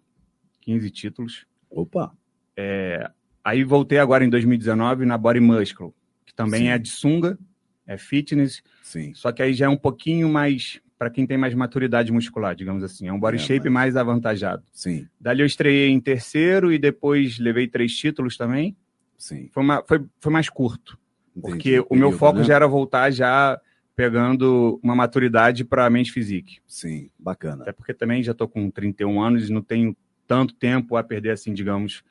15 0.60 0.92
títulos. 0.92 1.48
Opa! 1.70 2.12
É, 2.56 3.10
aí 3.42 3.64
voltei 3.64 3.98
agora 3.98 4.26
em 4.26 4.30
2019 4.30 5.06
na 5.06 5.18
Body 5.18 5.40
Muscle, 5.40 5.94
que 6.26 6.34
também 6.34 6.64
Sim. 6.64 6.68
é 6.68 6.78
de 6.78 6.90
sunga, 6.90 7.40
é 7.88 7.98
fitness. 7.98 8.62
Sim. 8.82 9.14
Só 9.14 9.32
que 9.32 9.42
aí 9.42 9.54
já 9.54 9.66
é 9.66 9.70
um 9.70 9.78
pouquinho 9.78 10.30
mais 10.30 10.82
para 10.98 11.10
quem 11.10 11.26
tem 11.26 11.36
mais 11.36 11.56
maturidade 11.56 12.12
muscular, 12.12 12.56
digamos 12.56 12.84
assim. 12.84 13.08
É 13.08 13.14
um 13.14 13.20
body 13.20 13.38
é, 13.38 13.40
shape 13.40 13.70
mas... 13.70 13.74
mais 13.74 13.98
avantajado. 13.98 14.64
Sim. 14.72 15.08
Dali 15.20 15.42
eu 15.42 15.48
estreiei 15.48 15.90
em 15.90 16.00
terceiro 16.00 16.72
e 16.72 16.78
depois 16.78 17.40
levei 17.40 17.68
três 17.68 17.96
títulos 17.96 18.38
também. 18.38 18.78
Sim. 19.18 19.50
Foi, 19.52 19.64
uma, 19.64 19.84
foi, 19.88 20.06
foi 20.20 20.32
mais 20.32 20.48
curto. 20.48 21.00
Entendi. 21.36 21.54
Porque 21.54 21.80
o, 21.80 21.88
o 21.90 21.96
meu 21.96 22.12
foco 22.12 22.40
né? 22.40 22.44
já 22.44 22.56
era 22.56 22.68
voltar 22.68 23.10
já 23.10 23.60
pegando 23.96 24.80
uma 24.84 24.96
maturidade 24.96 25.64
para 25.66 25.86
a 25.86 25.90
mente 25.90 26.12
physique. 26.12 26.60
Sim, 26.68 27.10
bacana. 27.18 27.64
Até 27.64 27.72
porque 27.72 27.94
também 27.94 28.24
já 28.24 28.32
estou 28.32 28.48
com 28.48 28.70
31 28.70 29.22
anos 29.22 29.50
e 29.50 29.54
não 29.54 29.62
tenho 29.62 29.96
tanto 30.28 30.54
tempo 30.54 30.96
a 30.96 31.04
perder 31.04 31.32
assim, 31.32 31.54
digamos, 31.54 32.04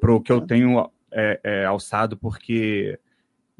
para 0.00 0.12
o 0.12 0.20
que 0.20 0.30
eu 0.30 0.40
tenho 0.40 0.90
é, 1.10 1.40
é, 1.42 1.64
alçado, 1.64 2.16
porque 2.16 2.98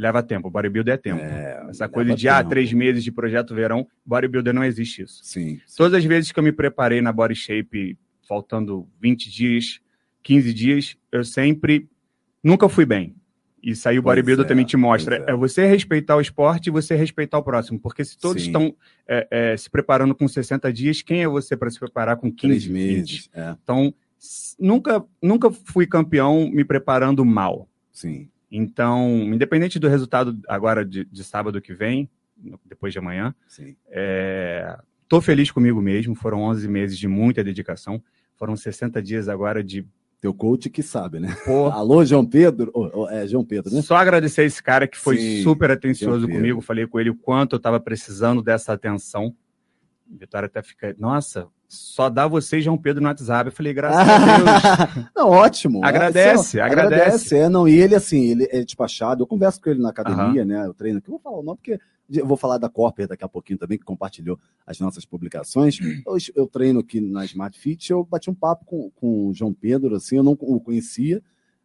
leva 0.03 0.23
tempo. 0.23 0.51
Bodybuilder 0.51 0.95
é 0.95 0.97
tempo. 0.97 1.23
É, 1.23 1.67
Essa 1.71 1.89
coisa 1.89 2.15
de 2.15 2.29
ah, 2.29 2.43
três 2.43 2.73
meses 2.73 3.03
de 3.05 3.13
projeto 3.13 3.55
verão, 3.55 3.87
bodybuilder 4.05 4.53
não 4.53 4.65
existe 4.65 5.03
isso. 5.03 5.25
Sim, 5.25 5.61
sim. 5.65 5.77
Todas 5.77 5.95
as 5.95 6.05
vezes 6.05 6.33
que 6.33 6.39
eu 6.39 6.43
me 6.43 6.53
preparei 6.53 7.01
na 7.01 7.13
body 7.13 7.35
shape, 7.35 7.97
faltando 8.29 8.89
20 9.01 9.31
dias, 9.31 9.81
15 10.23 10.53
dias, 10.53 10.97
eu 11.11 11.25
sempre 11.25 11.89
nunca 12.43 12.69
fui 12.69 12.85
bem. 12.85 13.15
Isso 13.63 13.89
aí 13.89 13.97
o 13.97 14.03
bodybuilder 14.03 14.45
é, 14.45 14.49
também 14.49 14.65
te 14.65 14.77
mostra. 14.77 15.25
É. 15.27 15.31
é. 15.31 15.37
você 15.37 15.65
respeitar 15.67 16.17
o 16.17 16.21
esporte 16.21 16.67
e 16.67 16.71
você 16.71 16.97
respeitar 16.97 17.39
o 17.39 17.45
próximo. 17.45 17.79
Porque 17.79 18.05
se 18.05 18.19
todos 18.19 18.43
Sim. 18.43 18.49
estão 18.49 18.77
é, 19.07 19.29
é, 19.31 19.57
se 19.57 19.71
preparando 19.71 20.15
com 20.15 20.27
60 20.27 20.73
dias, 20.73 21.01
quem 21.01 21.23
é 21.23 21.29
você 21.29 21.57
para 21.57 21.71
se 21.71 21.79
preparar 21.79 22.17
com 22.17 22.33
15 22.33 22.37
Três 22.39 22.67
meses? 22.67 23.31
É. 23.33 23.55
Então, 23.63 23.95
nunca, 24.59 25.05
nunca 25.23 25.51
fui 25.51 25.87
campeão 25.87 26.51
me 26.51 26.65
preparando 26.65 27.25
mal. 27.25 27.69
Sim. 27.93 28.29
Então, 28.55 29.09
independente 29.33 29.79
do 29.79 29.89
resultado 29.89 30.39
agora 30.47 30.85
de, 30.85 31.07
de 31.07 31.25
sábado 31.25 31.59
que 31.59 31.73
vem, 31.73 32.09
depois 32.67 32.93
de 32.93 32.99
amanhã, 32.99 33.35
estou 33.49 35.19
é, 35.19 35.23
feliz 35.23 35.51
comigo 35.51 35.81
mesmo. 35.81 36.15
Foram 36.15 36.43
11 36.43 36.69
meses 36.69 36.99
de 36.99 37.09
muita 37.09 37.43
dedicação. 37.43 38.03
Foram 38.37 38.55
60 38.55 39.03
dias 39.03 39.27
agora 39.27 39.65
de 39.65 39.87
teu 40.21 40.35
coach 40.35 40.69
que 40.69 40.83
sabe, 40.83 41.19
né? 41.19 41.35
Alô, 41.73 42.05
João 42.05 42.27
Pedro. 42.27 42.71
Oh, 42.75 43.09
é, 43.09 43.27
João 43.27 43.45
Pedro, 43.45 43.75
né? 43.75 43.81
Só 43.81 43.97
agradecer 43.97 44.45
esse 44.45 44.63
cara 44.63 44.87
que 44.87 44.99
foi 44.99 45.17
Sim, 45.17 45.43
super 45.43 45.71
atencioso 45.71 46.29
comigo. 46.29 46.61
Falei 46.61 46.87
com 46.87 47.01
ele 47.01 47.09
o 47.09 47.15
quanto 47.15 47.55
eu 47.55 47.57
estava 47.57 47.81
precisando 47.81 48.43
dessa 48.43 48.75
atenção. 48.75 49.35
Vitória 50.07 50.47
até 50.47 50.63
fica, 50.63 50.95
nossa, 50.99 51.49
só 51.73 52.11
dá 52.11 52.29
você 52.29 52.61
João 52.61 52.77
Pedro 52.77 53.03
no 53.03 53.09
WhatsApp. 53.09 53.49
Eu 53.49 53.53
falei, 53.53 53.73
graças 53.73 53.99
a 53.99 54.87
Deus. 54.93 55.07
não, 55.17 55.31
ótimo. 55.31 55.83
Agradece, 55.83 56.59
é, 56.59 56.63
agradece. 56.63 57.01
Agradece, 57.01 57.37
é, 57.37 57.49
não, 57.49 57.67
e 57.67 57.75
ele 57.75 57.95
assim, 57.95 58.27
ele 58.27 58.47
é 58.51 58.63
despachado. 58.63 59.23
Eu 59.23 59.27
converso 59.27 59.61
com 59.61 59.71
ele 59.71 59.81
na 59.81 59.89
academia, 59.89 60.43
uhum. 60.43 60.49
né? 60.49 60.67
Eu 60.67 60.75
treino 60.75 60.99
aqui, 60.99 61.09
eu 61.09 61.13
vou 61.13 61.21
falar 61.21 61.39
o 61.39 61.43
nome 61.43 61.57
porque 61.57 61.81
eu 62.11 62.27
vou 62.27 62.37
falar 62.37 62.59
da 62.59 62.69
Corper 62.69 63.09
daqui 63.09 63.25
a 63.25 63.29
pouquinho 63.29 63.59
também, 63.59 63.79
que 63.79 63.85
compartilhou 63.85 64.39
as 64.67 64.79
nossas 64.79 65.07
publicações. 65.07 65.79
Eu, 66.07 66.17
eu 66.37 66.47
treino 66.47 66.81
aqui 66.81 67.01
na 67.01 67.25
Smart 67.25 67.59
Fit, 67.59 67.91
eu 67.91 68.05
bati 68.05 68.29
um 68.29 68.35
papo 68.35 68.67
com, 68.67 68.91
com 68.91 69.29
o 69.29 69.35
João 69.35 69.55
Pedro, 69.55 69.97
assim, 69.97 70.17
eu 70.17 70.23
não 70.23 70.37
o 70.39 70.61
conhecia. 70.61 71.23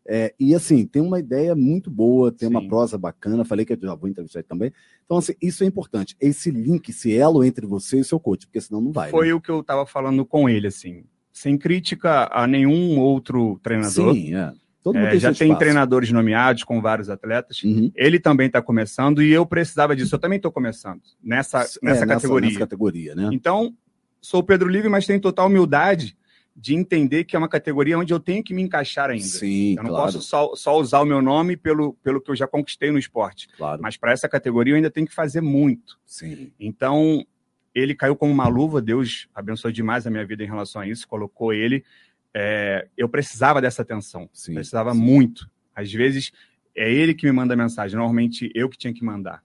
É, 0.09 0.33
e 0.39 0.55
assim, 0.55 0.85
tem 0.85 1.01
uma 1.01 1.19
ideia 1.19 1.53
muito 1.53 1.91
boa, 1.91 2.31
tem 2.31 2.47
Sim. 2.47 2.55
uma 2.55 2.65
prosa 2.65 2.97
bacana. 2.97 3.43
Falei 3.43 3.65
que 3.65 3.73
eu 3.73 3.79
já 3.81 3.93
vou 3.93 4.09
entrevistar 4.09 4.39
ele 4.39 4.47
também. 4.47 4.73
Então, 5.05 5.17
assim, 5.17 5.33
isso 5.41 5.63
é 5.63 5.67
importante. 5.67 6.15
Esse 6.19 6.49
link, 6.49 6.89
esse 6.89 7.15
elo 7.15 7.43
entre 7.43 7.65
você 7.65 7.97
e 7.97 8.01
o 8.01 8.05
seu 8.05 8.19
coach, 8.19 8.47
porque 8.47 8.61
senão 8.61 8.79
não 8.79 8.93
vai. 8.93 9.09
Foi 9.09 9.27
né? 9.27 9.33
o 9.33 9.41
que 9.41 9.49
eu 9.49 9.59
estava 9.59 9.85
falando 9.85 10.25
com 10.25 10.47
ele, 10.47 10.67
assim. 10.67 11.03
Sem 11.33 11.57
crítica 11.57 12.29
a 12.31 12.47
nenhum 12.47 12.97
outro 12.99 13.59
treinador. 13.61 14.13
Sim, 14.13 14.33
é. 14.33 14.53
É, 14.95 15.19
já 15.19 15.33
tem 15.33 15.53
treinadores 15.57 16.11
nomeados 16.11 16.63
com 16.63 16.81
vários 16.81 17.09
atletas. 17.09 17.61
Uhum. 17.61 17.91
Ele 17.93 18.19
também 18.19 18.47
está 18.47 18.61
começando 18.61 19.21
e 19.21 19.29
eu 19.29 19.45
precisava 19.45 19.93
disso. 19.93 20.15
Eu 20.15 20.19
também 20.19 20.37
estou 20.37 20.49
começando 20.49 21.01
nessa, 21.21 21.59
é, 21.59 21.67
nessa 21.81 22.05
é, 22.05 22.07
categoria. 22.07 22.47
Nessa 22.47 22.59
categoria 22.59 23.13
né? 23.13 23.29
Então, 23.33 23.75
sou 24.21 24.39
o 24.39 24.43
Pedro 24.43 24.69
Livre, 24.69 24.87
mas 24.87 25.05
tenho 25.05 25.19
total 25.19 25.47
humildade 25.47 26.15
de 26.59 26.73
entender 26.73 27.23
que 27.23 27.35
é 27.35 27.39
uma 27.39 27.47
categoria 27.47 27.99
onde 27.99 28.11
eu 28.11 28.19
tenho 28.19 28.43
que 28.43 28.51
me 28.51 28.63
encaixar 28.63 29.11
ainda. 29.11 29.23
Sim, 29.23 29.75
eu 29.77 29.83
não 29.83 29.91
claro. 29.91 30.05
posso 30.05 30.21
só, 30.21 30.55
só, 30.55 30.75
usar 30.79 31.01
o 31.01 31.05
meu 31.05 31.21
nome 31.21 31.55
pelo, 31.55 31.93
pelo 32.03 32.19
que 32.19 32.31
eu 32.31 32.35
já 32.35 32.47
conquistei 32.47 32.89
no 32.89 32.97
esporte. 32.97 33.47
Claro. 33.55 33.79
Mas 33.79 33.95
para 33.95 34.11
essa 34.11 34.27
categoria 34.27 34.73
eu 34.73 34.77
ainda 34.77 34.89
tenho 34.89 35.05
que 35.05 35.13
fazer 35.13 35.39
muito. 35.39 35.99
Sim. 36.03 36.51
Então, 36.59 37.23
ele 37.75 37.93
caiu 37.93 38.15
como 38.15 38.33
uma 38.33 38.47
luva. 38.47 38.81
Deus 38.81 39.27
abençoou 39.35 39.71
demais 39.71 40.07
a 40.07 40.09
minha 40.09 40.25
vida 40.25 40.43
em 40.43 40.47
relação 40.47 40.81
a 40.81 40.87
isso. 40.87 41.07
Colocou 41.07 41.53
ele 41.53 41.85
é, 42.33 42.87
eu 42.97 43.07
precisava 43.07 43.61
dessa 43.61 43.83
atenção. 43.83 44.27
Sim, 44.33 44.55
precisava 44.55 44.93
sim. 44.93 44.99
muito. 44.99 45.49
Às 45.75 45.91
vezes 45.93 46.31
é 46.75 46.91
ele 46.91 47.13
que 47.13 47.25
me 47.25 47.31
manda 47.31 47.55
mensagem, 47.55 47.97
normalmente 47.97 48.51
eu 48.55 48.67
que 48.67 48.77
tinha 48.77 48.93
que 48.93 49.03
mandar. 49.03 49.43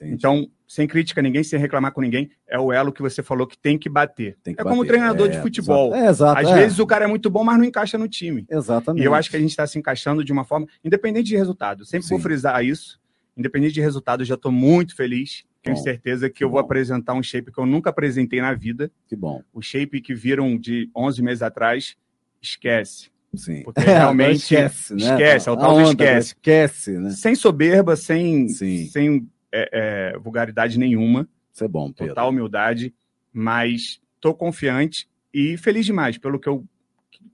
Entendi. 0.00 0.14
Então, 0.14 0.50
sem 0.66 0.86
crítica 0.86 1.20
ninguém, 1.20 1.42
sem 1.42 1.58
reclamar 1.58 1.92
com 1.92 2.00
ninguém, 2.00 2.30
é 2.48 2.58
o 2.58 2.72
elo 2.72 2.92
que 2.92 3.02
você 3.02 3.22
falou 3.22 3.46
que 3.46 3.58
tem 3.58 3.78
que 3.78 3.88
bater. 3.88 4.38
Tem 4.42 4.54
que 4.54 4.60
é 4.60 4.64
bater. 4.64 4.76
como 4.76 4.86
treinador 4.86 5.26
é, 5.26 5.30
de 5.30 5.40
futebol. 5.40 5.94
É, 5.94 6.08
exato, 6.08 6.40
Às 6.40 6.48
é. 6.48 6.54
vezes 6.54 6.78
o 6.78 6.86
cara 6.86 7.04
é 7.04 7.08
muito 7.08 7.28
bom, 7.28 7.44
mas 7.44 7.58
não 7.58 7.64
encaixa 7.64 7.98
no 7.98 8.08
time. 8.08 8.46
Exatamente. 8.48 9.02
E 9.02 9.06
eu 9.06 9.14
acho 9.14 9.28
que 9.30 9.36
a 9.36 9.40
gente 9.40 9.50
está 9.50 9.66
se 9.66 9.78
encaixando 9.78 10.24
de 10.24 10.32
uma 10.32 10.44
forma, 10.44 10.66
independente 10.84 11.26
de 11.26 11.36
resultado. 11.36 11.84
sempre 11.84 12.06
Sim. 12.06 12.14
vou 12.14 12.20
frisar 12.20 12.64
isso. 12.64 12.98
Independente 13.36 13.74
de 13.74 13.80
resultado, 13.80 14.22
eu 14.22 14.26
já 14.26 14.34
estou 14.34 14.52
muito 14.52 14.94
feliz. 14.94 15.44
Tenho 15.62 15.76
bom, 15.76 15.82
certeza 15.82 16.28
que, 16.28 16.36
que 16.36 16.44
eu 16.44 16.48
bom. 16.48 16.52
vou 16.52 16.60
apresentar 16.60 17.14
um 17.14 17.22
shape 17.22 17.52
que 17.52 17.58
eu 17.58 17.66
nunca 17.66 17.90
apresentei 17.90 18.40
na 18.40 18.54
vida. 18.54 18.90
Que 19.06 19.16
bom. 19.16 19.42
O 19.52 19.60
shape 19.60 20.00
que 20.00 20.14
viram 20.14 20.58
de 20.58 20.90
11 20.96 21.22
meses 21.22 21.42
atrás 21.42 21.96
esquece. 22.40 23.10
Sim. 23.34 23.62
Porque 23.62 23.80
realmente 23.84 24.36
esquece, 24.36 24.94
né? 24.94 25.02
esquece, 25.02 25.48
é 25.48 25.52
o 25.52 25.56
tal 25.56 25.74
do 25.74 25.82
esquece. 25.82 26.28
Esquece, 26.28 26.98
né? 26.98 27.10
Sem 27.10 27.34
soberba, 27.34 27.96
sem, 27.96 28.48
sem 28.48 29.28
é, 29.52 29.70
é, 30.14 30.18
vulgaridade 30.18 30.78
nenhuma. 30.78 31.28
Isso 31.52 31.64
é 31.64 31.68
bom, 31.68 31.92
Pedro. 31.92 32.14
Total 32.14 32.28
humildade, 32.28 32.94
mas 33.32 34.00
estou 34.14 34.34
confiante 34.34 35.08
e 35.32 35.56
feliz 35.56 35.86
demais 35.86 36.18
pelo 36.18 36.38
que 36.38 36.48
eu 36.48 36.64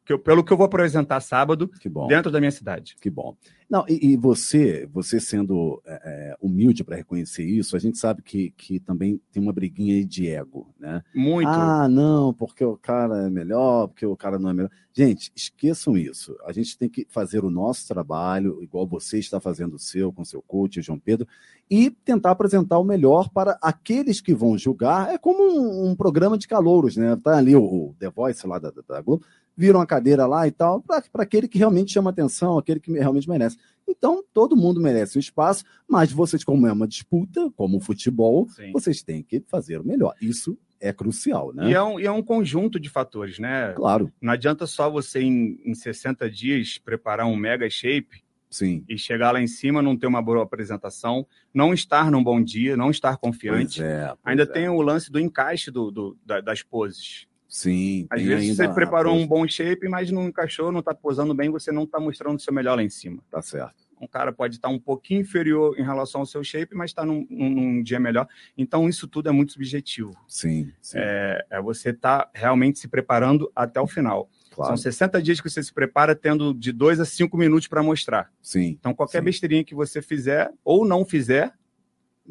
que 0.07 0.13
eu, 0.13 0.19
pelo 0.19 0.45
que 0.45 0.53
eu 0.53 0.57
vou 0.57 0.67
apresentar 0.67 1.21
sábado 1.21 1.69
dentro 2.09 2.31
da 2.31 2.39
minha 2.39 2.53
cidade. 2.53 2.95
Que 3.01 3.11
bom. 3.11 3.37
Não, 3.69 3.85
e, 3.89 4.13
e 4.13 4.17
você, 4.17 4.89
você 4.93 5.19
sendo 5.19 5.83
é, 5.85 6.01
é 6.05 6.37
humilde 6.41 6.85
para 6.85 6.95
reconhecer 6.95 7.45
isso, 7.45 7.75
a 7.75 7.81
gente 7.81 7.99
sabe 7.99 8.23
que, 8.23 8.53
que 8.57 8.79
também 8.79 9.21
tem 9.33 9.43
uma 9.43 9.53
briguinha 9.53 10.05
de 10.05 10.29
ego, 10.29 10.73
né? 10.79 11.03
Muito. 11.13 11.49
Ah, 11.49 11.89
não, 11.89 12.33
porque 12.33 12.65
o 12.65 12.77
cara 12.77 13.27
é 13.27 13.31
melhor, 13.31 13.89
porque 13.89 14.07
o 14.07 14.17
cara 14.17 14.39
não 14.39 14.51
é 14.51 14.55
melhor. 14.55 14.71
Gente, 14.93 15.33
esqueçam 15.35 15.99
isso. 15.99 16.37
A 16.47 16.53
gente 16.53 16.79
tem 16.79 16.89
que 16.89 17.07
fazer 17.11 17.45
o 17.45 17.51
nosso 17.51 17.89
trabalho, 17.89 18.63
igual 18.63 18.87
você 18.87 19.19
está 19.19 19.41
fazendo 19.41 19.75
o 19.75 19.81
seu, 19.81 20.13
com 20.13 20.25
seu 20.25 20.41
coach, 20.41 20.81
João 20.81 21.01
Pedro, 21.01 21.27
e 21.69 21.91
tentar 21.91 22.31
apresentar 22.31 22.79
o 22.79 22.85
melhor 22.85 23.29
para 23.31 23.59
aqueles 23.61 24.21
que 24.21 24.33
vão 24.33 24.57
julgar. 24.57 25.13
É 25.13 25.19
como 25.19 25.43
um, 25.43 25.91
um 25.91 25.97
programa 25.97 26.39
de 26.39 26.47
calouros, 26.47 26.97
né? 26.97 27.17
Tá 27.17 27.37
ali 27.37 27.57
o, 27.57 27.65
o 27.65 27.97
The 27.99 28.11
Voice 28.11 28.47
lá 28.47 28.61
da, 28.61 28.71
da 28.71 29.03
Globo, 29.03 29.27
viram 29.57 29.81
a 29.81 29.87
cadeira 29.87 30.27
lá 30.27 30.47
e 30.47 30.51
tal, 30.51 30.83
para 30.83 31.23
aquele 31.23 31.49
que 31.49 31.59
realmente 31.59 31.93
chama 31.93 32.11
atenção, 32.11 32.59
aquele 32.59 32.79
que 32.79 32.93
realmente 32.93 33.29
merece. 33.29 33.57
Então, 33.89 34.23
todo 34.35 34.57
mundo 34.57 34.81
merece 34.81 35.17
um 35.17 35.21
espaço, 35.21 35.65
mas 35.89 36.13
vocês, 36.13 36.45
como 36.45 36.67
é 36.67 36.73
uma 36.73 36.87
disputa, 36.87 37.51
como 37.57 37.79
o 37.79 37.81
futebol, 37.81 38.49
Sim. 38.49 38.73
vocês 38.73 39.03
têm 39.03 39.23
que 39.23 39.43
fazer 39.47 39.81
o 39.81 39.87
melhor. 39.87 40.15
Isso 40.21 40.59
é 40.81 40.93
crucial, 40.93 41.53
né? 41.55 41.71
E 41.71 41.75
é, 41.75 41.83
um, 41.83 41.99
e 41.99 42.05
é 42.05 42.13
um 42.13 42.23
conjunto 42.23 42.79
de 42.79 42.91
fatores, 42.91 43.39
né? 43.39 43.73
Claro. 43.73 44.13
Não 44.21 44.33
adianta 44.33 44.67
só 44.67 44.91
você, 44.91 45.21
em, 45.21 45.59
em 45.65 45.75
60 45.75 46.29
dias, 46.31 46.79
preparar 46.79 47.27
um 47.27 47.37
mega 47.37 47.69
shape 47.71 48.23
Sim. 48.51 48.85
e 48.89 48.99
chegar 48.99 49.33
lá 49.33 49.41
em 49.41 49.47
cima, 49.47 49.81
não 49.81 49.97
ter 49.97 50.07
uma 50.07 50.21
boa 50.21 50.43
apresentação, 50.43 51.27
não 51.55 51.73
estar 51.73 52.11
num 52.11 52.23
bom 52.23 52.43
dia, 52.43 52.77
não 52.77 52.91
estar 52.91 53.17
confiante. 53.17 53.81
Pois 53.81 53.91
é, 53.91 54.07
pois 54.07 54.19
Ainda 54.25 54.43
é. 54.43 54.47
tem 54.47 54.69
o 54.69 54.83
lance 54.83 55.11
do 55.11 55.19
encaixe 55.19 55.71
do, 55.71 55.91
do 55.91 56.17
das 56.25 56.63
poses. 56.63 57.27
Sim. 57.49 58.07
Às 58.11 58.23
vezes 58.23 58.57
você 58.57 58.69
preparou 58.69 59.15
um 59.15 59.27
bom 59.27 59.47
shape, 59.47 59.89
mas 59.89 60.11
não 60.11 60.29
encaixou, 60.29 60.73
não 60.73 60.81
está 60.81 60.95
posando 60.95 61.35
bem, 61.35 61.51
você 61.51 61.71
não 61.71 61.85
está 61.85 61.99
mostrando 62.01 62.37
o 62.37 62.41
seu 62.41 62.53
melhor 62.53 62.77
lá 62.77 62.83
em 62.83 62.89
cima. 62.89 63.23
Tá 63.31 63.41
certo. 63.41 63.87
Um 64.01 64.07
cara 64.07 64.33
pode 64.33 64.57
estar 64.57 64.69
tá 64.69 64.75
um 64.75 64.79
pouquinho 64.79 65.23
inferior 65.23 65.79
em 65.79 65.83
relação 65.83 66.21
ao 66.21 66.27
seu 66.27 66.45
shape, 66.45 66.75
mas 66.75 66.91
está 66.91 67.05
num, 67.05 67.27
num, 67.31 67.49
num, 67.49 67.83
dia 67.83 67.99
melhor. 67.99 68.29
Então, 68.57 68.89
isso 68.89 69.09
tudo 69.09 69.29
é 69.29 69.33
muito 69.33 69.53
subjetivo. 69.53 70.15
Sim. 70.29 70.71
sim. 70.83 70.99
É, 71.01 71.47
é, 71.51 71.63
você 71.63 71.91
estar 71.91 72.25
tá 72.25 72.31
realmente 72.35 72.79
se 72.79 72.89
preparando 72.89 73.51
até 73.57 73.81
o 73.81 73.87
final. 73.87 74.29
Claro. 74.51 74.71
São 74.71 74.77
60 74.77 75.23
dias 75.23 75.41
que 75.41 75.49
você 75.49 75.63
se 75.63 75.73
prepara, 75.73 76.15
tendo 76.15 76.53
de 76.53 76.73
2 76.73 77.01
a 77.01 77.05
5 77.07 77.37
minutos 77.39 77.69
para 77.69 77.83
mostrar. 77.83 78.31
Sim. 78.43 78.77
Então, 78.79 78.93
qualquer 78.93 79.21
sim. 79.21 79.25
besteirinha 79.25 79.65
que 79.65 79.75
você 79.75 80.03
fizer 80.03 80.51
ou 80.63 80.87
não 80.87 81.05
fizer, 81.05 81.55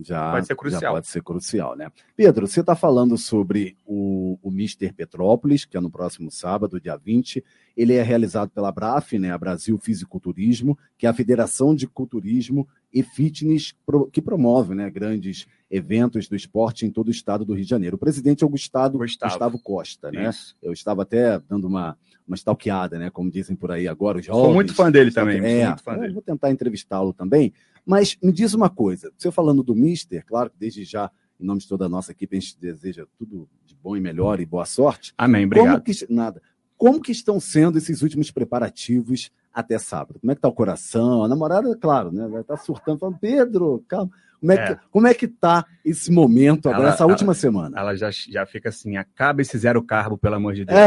já 0.04 0.32
pode 0.32 0.48
ser 0.48 0.56
crucial. 0.56 0.94
Pode 0.94 1.08
ser 1.08 1.24
crucial, 1.24 1.76
né? 1.76 1.92
Pedro, 2.16 2.48
você 2.48 2.62
está 2.62 2.76
falando 2.76 3.18
sobre 3.18 3.78
o, 3.86 4.38
o 4.42 4.52
Mister 4.52 4.94
Petrópolis, 4.94 5.66
que 5.66 5.78
é 5.78 5.80
no 5.80 5.90
próximo 5.90 6.32
sábado, 6.32 6.80
dia 6.80 6.96
20. 6.96 7.44
Ele 7.76 7.94
é 7.94 8.02
realizado 8.02 8.50
pela 8.50 8.72
BRAF, 8.72 9.20
né, 9.20 9.32
a 9.32 9.38
Brasil 9.38 9.78
Fisiculturismo, 9.78 10.78
que 10.98 11.06
é 11.06 11.10
a 11.10 11.14
Federação 11.14 11.76
de 11.76 11.88
Culturismo 11.88 12.68
e 12.94 13.04
Fitness 13.04 13.76
que 14.12 14.22
promove 14.22 14.74
né, 14.74 14.90
grandes 14.90 15.46
eventos 15.70 16.30
do 16.30 16.36
esporte 16.36 16.86
em 16.86 16.90
todo 16.90 17.10
o 17.10 17.12
estado 17.12 17.44
do 17.44 17.54
Rio 17.54 17.64
de 17.64 17.70
Janeiro. 17.70 17.96
O 17.96 18.00
presidente 18.00 18.44
é 18.44 18.48
o 18.48 18.50
Gustavo, 18.50 18.98
Gustavo. 19.00 19.32
Gustavo 19.32 19.60
Costa, 19.60 20.12
né? 20.12 20.30
Eu 20.62 20.72
estava 20.72 21.02
até 21.02 21.40
dando 21.40 21.68
uma, 21.68 21.98
uma 22.26 22.36
stalkeada, 22.36 22.98
né? 22.98 23.10
Como 23.10 23.30
dizem 23.30 23.56
por 23.56 23.72
aí 23.72 23.88
agora, 23.88 24.20
os 24.20 24.26
jovens. 24.26 24.44
Sou 24.44 24.54
muito 24.54 24.74
fã 24.74 24.90
dele 24.90 25.12
também. 25.12 25.38
É, 25.40 25.76
dele. 25.76 26.14
vou 26.14 26.22
tentar 26.22 26.52
entrevistá-lo 26.52 27.12
também. 27.12 27.54
Mas 27.86 28.18
me 28.22 28.32
diz 28.32 28.54
uma 28.54 28.70
coisa, 28.70 29.12
você 29.16 29.32
falando 29.32 29.62
do 29.62 29.76
Mister, 29.76 30.26
claro 30.26 30.50
que 30.50 30.58
desde 30.58 30.84
já, 30.84 31.12
em 31.40 31.46
nome 31.46 31.60
de 31.60 31.68
toda 31.68 31.86
a 31.86 31.90
nossa 31.90 32.12
equipe, 32.12 32.36
a 32.36 32.40
gente 32.40 32.60
deseja 32.60 33.06
tudo 33.18 33.48
de 33.66 33.76
bom 33.76 33.96
e 33.96 34.02
melhor 34.02 34.40
e 34.40 34.46
boa 34.46 34.66
sorte. 34.66 35.14
Amém, 35.18 35.46
obrigado. 35.46 35.84
Como 35.84 35.84
que, 35.84 36.14
nada. 36.14 36.42
Como 36.78 37.02
que 37.02 37.12
estão 37.12 37.40
sendo 37.40 37.78
esses 37.78 38.02
últimos 38.02 38.32
preparativos 38.32 39.32
até 39.54 39.78
sábado? 39.78 40.20
Como 40.20 40.32
é 40.32 40.36
que 40.36 40.40
está 40.40 40.48
o 40.48 40.54
coração? 40.54 41.24
A 41.24 41.28
namorada, 41.28 41.76
claro, 41.78 42.12
né? 42.12 42.28
Vai 42.28 42.42
estar 42.42 42.58
tá 42.58 42.64
surtando, 42.64 43.00
falando, 43.00 43.20
Pedro, 43.20 43.84
calma. 43.88 44.12
Como 44.46 44.52
é, 44.52 44.56
é. 44.56 44.76
Que, 44.76 44.82
como 44.92 45.08
é 45.08 45.14
que 45.14 45.28
tá 45.28 45.66
esse 45.84 46.12
momento 46.12 46.70
agora, 46.70 46.84
ela, 46.84 46.94
essa 46.94 47.06
última 47.06 47.32
ela, 47.32 47.40
semana? 47.40 47.80
Ela 47.80 47.96
já, 47.96 48.12
já 48.12 48.46
fica 48.46 48.70
assim, 48.70 48.96
acaba 48.96 49.42
esse 49.42 49.58
zero 49.58 49.82
carbo, 49.82 50.18
pelo 50.18 50.36
amor 50.36 50.54
de 50.54 50.64
Deus. 50.66 50.78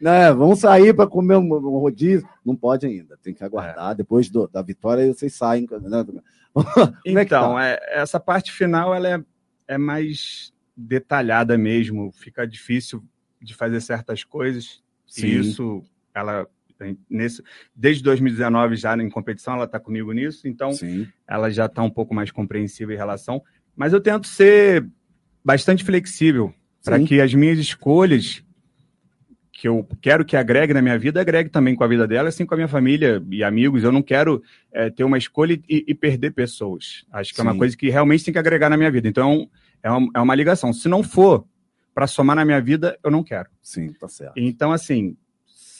né, 0.00 0.32
vamos 0.32 0.60
sair 0.60 0.94
para 0.94 1.06
comer 1.06 1.36
um, 1.36 1.52
um, 1.52 1.78
rodízio. 1.78 2.26
Não 2.44 2.56
pode 2.56 2.86
ainda, 2.86 3.18
tem 3.22 3.34
que 3.34 3.44
aguardar. 3.44 3.92
É. 3.92 3.94
Depois 3.94 4.30
do, 4.30 4.48
da 4.48 4.62
vitória, 4.62 5.12
vocês 5.12 5.34
saem. 5.34 5.66
Né? 5.76 6.04
É 7.06 7.10
então, 7.20 7.54
tá? 7.54 7.66
é, 7.66 8.00
essa 8.00 8.18
parte 8.18 8.50
final 8.50 8.94
ela 8.94 9.06
é, 9.06 9.22
é 9.68 9.76
mais 9.76 10.54
detalhada 10.74 11.58
mesmo. 11.58 12.10
Fica 12.12 12.46
difícil 12.46 13.04
de 13.42 13.54
fazer 13.54 13.78
certas 13.82 14.24
coisas. 14.24 14.82
Sim. 15.06 15.26
E 15.26 15.38
isso, 15.38 15.82
ela 16.14 16.46
nesse, 17.08 17.42
desde 17.74 18.02
2019 18.02 18.76
já 18.76 18.96
em 18.96 19.08
competição, 19.08 19.54
ela 19.54 19.64
está 19.64 19.80
comigo 19.80 20.12
nisso, 20.12 20.46
então 20.46 20.72
Sim. 20.72 21.06
ela 21.26 21.50
já 21.50 21.66
está 21.66 21.82
um 21.82 21.90
pouco 21.90 22.14
mais 22.14 22.30
compreensiva 22.30 22.92
em 22.92 22.96
relação. 22.96 23.42
Mas 23.74 23.92
eu 23.92 24.00
tento 24.00 24.26
ser 24.26 24.86
bastante 25.44 25.84
flexível 25.84 26.52
para 26.84 27.00
que 27.00 27.20
as 27.20 27.34
minhas 27.34 27.58
escolhas 27.58 28.44
que 29.56 29.66
eu 29.66 29.88
quero 30.02 30.24
que 30.24 30.36
agregue 30.36 30.74
na 30.74 30.82
minha 30.82 30.98
vida, 30.98 31.20
agregue 31.20 31.48
também 31.48 31.74
com 31.74 31.82
a 31.82 31.86
vida 31.86 32.06
dela, 32.06 32.28
assim 32.28 32.44
com 32.44 32.52
a 32.54 32.56
minha 32.58 32.68
família 32.68 33.22
e 33.30 33.42
amigos. 33.42 33.82
Eu 33.82 33.90
não 33.90 34.02
quero 34.02 34.42
é, 34.70 34.90
ter 34.90 35.02
uma 35.02 35.16
escolha 35.16 35.54
e, 35.68 35.84
e, 35.88 35.94
perder 35.94 36.32
pessoas. 36.32 37.06
Acho 37.10 37.30
que 37.30 37.36
Sim. 37.36 37.42
é 37.42 37.50
uma 37.50 37.56
coisa 37.56 37.74
que 37.74 37.88
realmente 37.88 38.24
tem 38.24 38.32
que 38.32 38.38
agregar 38.38 38.68
na 38.68 38.76
minha 38.76 38.90
vida. 38.90 39.08
Então, 39.08 39.48
é, 39.82 39.90
uma, 39.90 40.10
é 40.14 40.20
uma 40.20 40.34
ligação. 40.34 40.74
Se 40.74 40.88
não 40.88 41.02
for 41.02 41.46
para 41.94 42.06
somar 42.06 42.36
na 42.36 42.44
minha 42.44 42.60
vida, 42.60 42.98
eu 43.02 43.10
não 43.10 43.24
quero. 43.24 43.48
Sim, 43.62 43.92
tá 43.94 44.06
certo. 44.06 44.34
Então, 44.36 44.72
assim, 44.72 45.16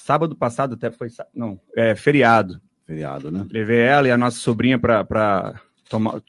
sábado 0.06 0.36
passado 0.36 0.74
até 0.74 0.90
foi. 0.90 1.08
Não, 1.34 1.60
é 1.76 1.96
feriado. 1.96 2.60
Feriado, 2.86 3.32
né? 3.32 3.44
Levei 3.50 3.80
ela 3.80 4.06
e 4.06 4.12
a 4.12 4.16
nossa 4.16 4.38
sobrinha 4.38 4.78
para 4.78 5.60
tomar 5.90 6.22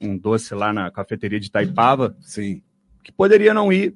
um 0.00 0.18
doce 0.18 0.52
lá 0.52 0.72
na 0.72 0.90
cafeteria 0.90 1.38
de 1.38 1.50
Taipava. 1.50 2.16
Sim. 2.20 2.60
Que 3.04 3.12
poderia 3.12 3.54
não 3.54 3.72
ir 3.72 3.94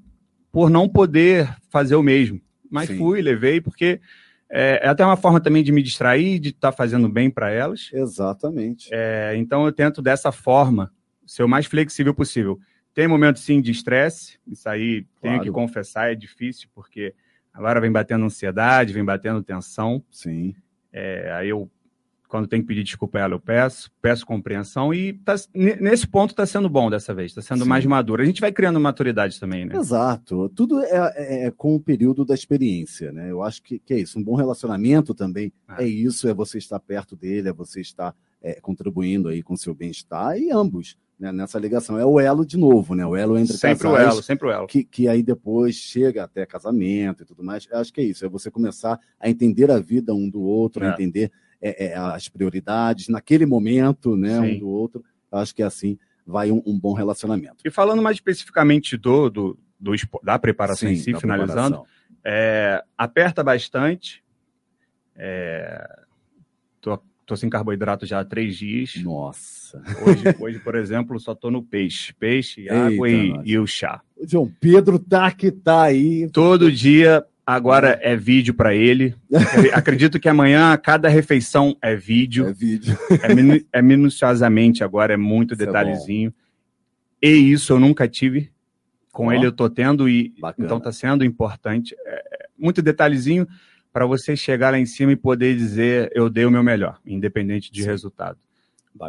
por 0.52 0.70
não 0.70 0.88
poder 0.88 1.52
fazer 1.68 1.96
o 1.96 2.02
mesmo. 2.02 2.40
Mas 2.70 2.88
Sim. 2.88 2.96
fui, 2.96 3.20
levei, 3.20 3.60
porque 3.60 4.00
é, 4.48 4.80
é, 4.84 4.88
até 4.88 5.04
uma 5.04 5.16
forma 5.16 5.40
também 5.40 5.64
de 5.64 5.72
me 5.72 5.82
distrair, 5.82 6.38
de 6.38 6.50
estar 6.50 6.70
tá 6.70 6.76
fazendo 6.76 7.08
bem 7.08 7.28
para 7.28 7.50
elas. 7.50 7.90
Exatamente. 7.92 8.88
É, 8.92 9.34
então 9.36 9.66
eu 9.66 9.72
tento 9.72 10.00
dessa 10.00 10.30
forma 10.30 10.92
ser 11.26 11.42
o 11.42 11.48
mais 11.48 11.66
flexível 11.66 12.14
possível. 12.14 12.60
Tem 12.94 13.08
momentos 13.08 13.42
sim 13.42 13.60
de 13.60 13.72
estresse, 13.72 14.38
isso 14.46 14.68
aí 14.68 15.02
claro. 15.02 15.08
tenho 15.20 15.42
que 15.42 15.50
confessar, 15.50 16.12
é 16.12 16.14
difícil, 16.14 16.68
porque 16.72 17.12
Agora 17.54 17.80
vem 17.80 17.92
batendo 17.92 18.25
ansiedade, 18.25 18.92
vem 18.92 19.04
batendo 19.04 19.40
tensão. 19.40 20.02
Sim. 20.11 20.56
É, 20.92 21.32
aí 21.32 21.49
eu, 21.49 21.70
quando 22.28 22.49
tem 22.49 22.61
que 22.61 22.66
pedir 22.66 22.82
desculpa 22.82 23.18
a 23.18 23.20
ela, 23.23 23.34
eu 23.34 23.40
peço, 23.40 23.92
peço 24.02 24.26
compreensão 24.26 24.92
e 24.92 25.12
tá, 25.12 25.37
nesse 25.54 26.04
ponto 26.04 26.30
está 26.30 26.44
sendo 26.44 26.68
bom 26.68 26.90
dessa 26.90 27.14
vez, 27.14 27.30
está 27.30 27.40
sendo 27.40 27.62
Sim. 27.62 27.68
mais 27.68 27.87
maduro. 27.87 28.22
A 28.22 28.24
gente 28.26 28.40
vai 28.40 28.50
criando 28.50 28.81
maturidade 28.81 29.38
também, 29.38 29.64
né? 29.64 29.76
Exato. 29.76 30.48
Tudo 30.48 30.83
é, 30.83 31.12
é, 31.14 31.46
é, 31.46 31.50
com 31.52 31.76
o 31.76 31.81
período 31.81 32.24
da 32.24 32.35
experiência, 32.35 33.12
né? 33.12 33.31
Eu 33.31 33.40
acho 33.40 33.62
que, 33.62 33.78
que 33.78 33.94
é 33.94 34.00
isso. 34.00 34.18
Um 34.18 34.24
bom 34.24 34.35
relacionamento 34.35 35.14
também 35.14 35.52
ah. 35.68 35.83
é 35.83 35.87
isso, 35.87 36.26
é 36.28 36.35
você 36.35 36.59
estar 36.59 36.81
perto 36.81 37.14
dele, 37.14 37.50
é 37.50 37.52
você 37.52 37.81
estar 37.81 38.12
é, 38.42 38.61
contribuindo 38.61 39.28
aí 39.28 39.44
com 39.44 39.55
o 39.55 39.59
seu 39.59 39.72
bem-estar 39.72 40.37
e 40.37 40.50
ambos 40.50 40.96
né, 41.18 41.33
nessa 41.33 41.59
ligação. 41.59 41.98
É 41.98 42.05
o 42.05 42.18
elo 42.18 42.44
de 42.44 42.57
novo, 42.57 42.94
né? 42.94 43.07
O 43.07 43.16
elo 43.16 43.38
entre 43.38 43.57
sempre 43.57 43.85
casais. 43.85 44.07
o 44.07 44.11
elo, 44.12 44.22
sempre 44.22 44.48
o 44.48 44.50
elo. 44.50 44.66
Que, 44.66 44.85
que 44.85 45.09
aí 45.09 45.22
depois 45.22 45.74
chega 45.74 46.24
até 46.24 46.44
casamento 46.44 47.22
e 47.22 47.27
tudo 47.27 47.42
mais. 47.42 47.66
Eu 47.70 47.79
acho 47.79 47.92
que 47.92 48.00
é 48.00 48.05
isso, 48.05 48.24
é 48.24 48.29
você 48.29 48.50
começar 48.50 48.98
a 49.18 49.29
entender 49.29 49.70
a 49.70 49.79
vida 49.79 50.14
um 50.14 50.29
do 50.29 50.42
outro, 50.42 50.85
é. 50.85 50.88
a 50.88 50.92
entender 50.92 51.31
é, 51.61 51.87
é, 51.87 51.96
as 51.96 52.29
prioridades 52.29 53.09
naquele 53.09 53.46
momento, 53.46 54.16
né, 54.16 54.40
Sim. 54.40 54.57
um 54.57 54.59
do 54.59 54.68
outro. 54.68 55.05
Eu 55.31 55.38
acho 55.38 55.55
que 55.55 55.62
é 55.62 55.66
assim 55.66 55.98
vai 56.27 56.50
um, 56.50 56.62
um, 56.64 56.79
bom 56.79 56.94
relacionamento. 56.94 57.57
E 57.64 57.70
falando 57.70 58.00
mais 58.00 58.16
especificamente 58.16 58.96
do, 58.96 59.29
do, 59.29 59.59
do 59.79 59.92
da 60.22 60.38
preparação 60.38 60.88
Sim, 60.88 60.94
em 60.94 60.98
si, 60.98 61.14
finalizando, 61.14 61.85
é, 62.24 62.83
aperta 62.96 63.44
bastante. 63.44 64.24
É, 65.14 66.03
tô 67.26 67.37
sem 67.37 67.48
carboidrato 67.48 68.06
já 68.06 68.20
há 68.20 68.24
três 68.24 68.56
dias. 68.56 68.94
Nossa. 69.02 69.82
Hoje, 70.04 70.22
hoje 70.40 70.58
por 70.58 70.74
exemplo, 70.74 71.18
só 71.18 71.34
tô 71.34 71.50
no 71.50 71.62
peixe. 71.62 72.12
Peixe, 72.14 72.62
Eita, 72.62 72.87
água 72.87 73.10
e, 73.10 73.32
e, 73.44 73.58
o 73.58 73.66
chá. 73.66 74.00
O 74.16 74.26
João 74.26 74.50
Pedro 74.60 74.98
tá 74.98 75.30
que 75.30 75.50
tá 75.50 75.82
aí. 75.82 76.28
Todo 76.30 76.70
dia, 76.70 77.24
agora 77.46 77.98
é 78.02 78.16
vídeo 78.16 78.54
para 78.54 78.74
ele. 78.74 79.14
Acredito 79.72 80.20
que 80.20 80.28
amanhã 80.28 80.76
cada 80.76 81.08
refeição 81.08 81.76
é 81.82 81.96
vídeo. 81.96 82.46
É 82.46 82.52
vídeo. 82.52 82.96
É, 83.22 83.34
minu 83.34 83.60
é 83.72 83.82
minuciosamente 83.82 84.84
agora, 84.84 85.14
é 85.14 85.18
muito 85.18 85.54
isso 85.54 85.62
é 85.62 85.66
detalhezinho. 85.66 86.34
É 87.22 87.28
e 87.28 87.52
isso 87.52 87.72
eu 87.72 87.80
nunca 87.80 88.06
tive. 88.06 88.52
Com 89.12 89.28
oh, 89.28 89.32
ele 89.32 89.46
eu 89.46 89.52
tô 89.52 89.70
tendo 89.70 90.08
e 90.08 90.34
bacana. 90.40 90.66
então 90.66 90.80
tá 90.80 90.90
sendo 90.90 91.24
importante. 91.24 91.94
É, 92.04 92.14
é 92.16 92.46
muito 92.58 92.82
detalhezinho 92.82 93.46
para 93.94 94.07
você 94.07 94.35
chegar 94.35 94.70
lá 94.70 94.78
em 94.78 94.87
cima 94.87 95.12
e 95.12 95.16
poder 95.16 95.57
dizer 95.57 96.11
eu 96.12 96.28
dei 96.28 96.44
o 96.44 96.50
meu 96.50 96.64
melhor, 96.64 96.98
independente 97.07 97.70
de 97.70 97.83
Sim. 97.83 97.88
resultado. 97.88 98.37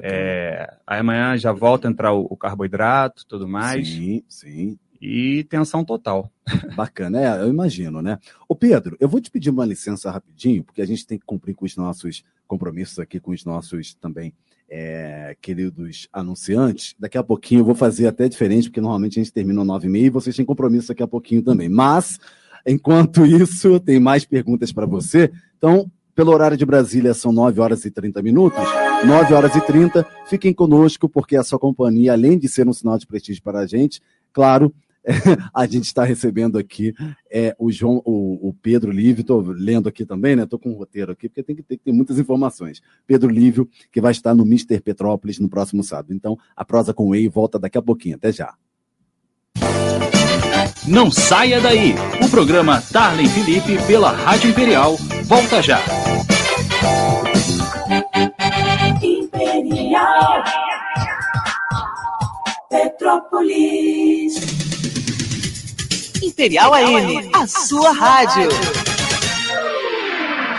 É, 0.04 0.78
aí 0.86 1.00
amanhã 1.00 1.36
já 1.38 1.52
volta 1.52 1.88
a 1.88 1.91
entrar 1.91 2.13
o, 2.13 2.28
o, 2.30 2.38
carboidrato, 2.38 3.26
tudo 3.28 3.48
mais. 3.48 3.88
Sim, 3.88 4.24
sim. 4.30 4.80
E 5.02 5.43
tensão 5.45 5.84
total. 5.84 6.32
Bacana, 6.76 7.19
é, 7.19 7.41
eu 7.41 7.50
imagino, 7.50 8.00
né? 8.00 8.19
Ô 8.48 8.56
Pedro, 8.56 8.95
eu 9.00 9.10
vou 9.10 9.19
te 9.19 9.32
pedir 9.32 9.50
uma 9.50 9.65
licença 9.65 10.12
rapidinho, 10.12 10.63
porque 10.63 10.84
a 10.84 10.86
gente 10.86 11.06
tem 11.06 11.17
que 11.17 11.26
cumprir 11.26 11.56
com 11.56 11.65
os 11.65 11.76
nossos 11.76 12.24
compromissos 12.48 13.00
aqui, 13.00 13.19
com 13.19 13.32
os 13.32 13.43
nossos 13.43 13.95
também 13.95 14.34
é, 14.69 15.36
queridos 15.41 16.08
anunciantes. 16.13 16.93
Daqui 17.00 17.17
a 17.17 17.24
pouquinho 17.24 17.62
eu 17.62 17.65
vou 17.65 17.76
fazer 17.76 18.06
até 18.06 18.30
diferente, 18.30 18.69
porque 18.69 18.82
normalmente 18.82 19.19
a 19.19 19.24
gente 19.24 19.34
termina 19.34 19.62
às 19.62 19.67
nove 19.67 19.88
e 19.88 19.89
meia 19.89 20.06
e 20.06 20.12
vocês 20.12 20.36
têm 20.36 20.45
compromisso 20.45 20.89
daqui 20.89 21.02
a 21.02 21.08
pouquinho 21.08 21.41
também. 21.41 21.69
Mas 21.69 22.19
Enquanto 22.65 23.25
isso, 23.25 23.80
tem 23.80 23.99
mais 23.99 24.25
perguntas 24.25 24.71
para 24.71 24.86
você. 24.86 25.32
Então, 25.58 25.89
pelo 26.15 26.32
horário 26.32 26.58
de 26.58 26.65
Brasília, 26.65 27.13
são 27.13 27.32
9 27.32 27.60
horas 27.60 27.86
e 27.86 27.91
30 27.91 28.21
minutos. 28.21 28.63
9 29.06 29.34
horas 29.34 29.56
e 29.56 29.62
30. 29.62 30.08
Fiquem 30.28 30.54
conosco, 30.54 31.10
porque 31.10 31.36
a 31.36 31.43
sua 31.43 31.60
companhia, 31.60 32.13
além 32.13 32.38
de 32.38 32.47
ser 32.47 32.67
um 32.67 32.73
sinal 32.73 32.97
de 32.97 33.06
prestígio 33.06 33.43
para 33.43 33.60
a 33.60 33.67
gente, 33.67 34.01
claro, 34.32 34.73
a 35.54 35.65
gente 35.67 35.84
está 35.84 36.04
recebendo 36.04 36.58
aqui 36.58 36.93
é, 37.32 37.56
o 37.60 37.71
João, 37.71 38.01
o, 38.06 38.49
o 38.49 38.54
Pedro 38.54 38.91
Lívio, 38.91 39.21
estou 39.21 39.41
lendo 39.41 39.88
aqui 39.88 40.06
também, 40.06 40.36
né? 40.36 40.43
Estou 40.43 40.58
com 40.58 40.71
um 40.71 40.75
roteiro 40.75 41.12
aqui, 41.12 41.30
porque 41.30 41.43
tem 41.43 41.56
que, 41.56 41.62
ter, 41.62 41.78
tem 41.78 41.93
muitas 41.93 42.17
informações. 42.17 42.82
Pedro 43.06 43.30
Lívio, 43.30 43.69
que 43.91 44.01
vai 44.01 44.12
estar 44.12 44.34
no 44.34 44.45
Mister 44.45 44.82
Petrópolis 44.82 45.39
no 45.39 45.49
próximo 45.49 45.84
sábado. 45.84 46.13
Então, 46.13 46.38
a 46.56 46.65
prosa 46.65 46.93
com 46.93 47.10
o 47.10 47.15
Ei 47.15 47.30
volta 47.30 47.60
daqui 47.60 47.78
a 47.78 47.82
pouquinho. 47.82 48.15
Até 48.15 48.32
já. 48.32 48.56
Não 50.88 51.10
saia 51.10 51.60
daí. 51.60 51.95
O 52.24 52.30
programa 52.30 52.84
Tarlen 52.93 53.28
Felipe 53.28 53.76
pela 53.88 54.12
Rádio 54.12 54.52
Imperial 54.52 54.95
volta 55.24 55.60
já. 55.60 55.82
Imperial 59.02 60.43
Petrópolis 62.69 64.36
Imperial 66.21 66.74
AM, 66.76 67.32
a 67.34 67.48
sua 67.48 67.91
rádio. 67.91 68.50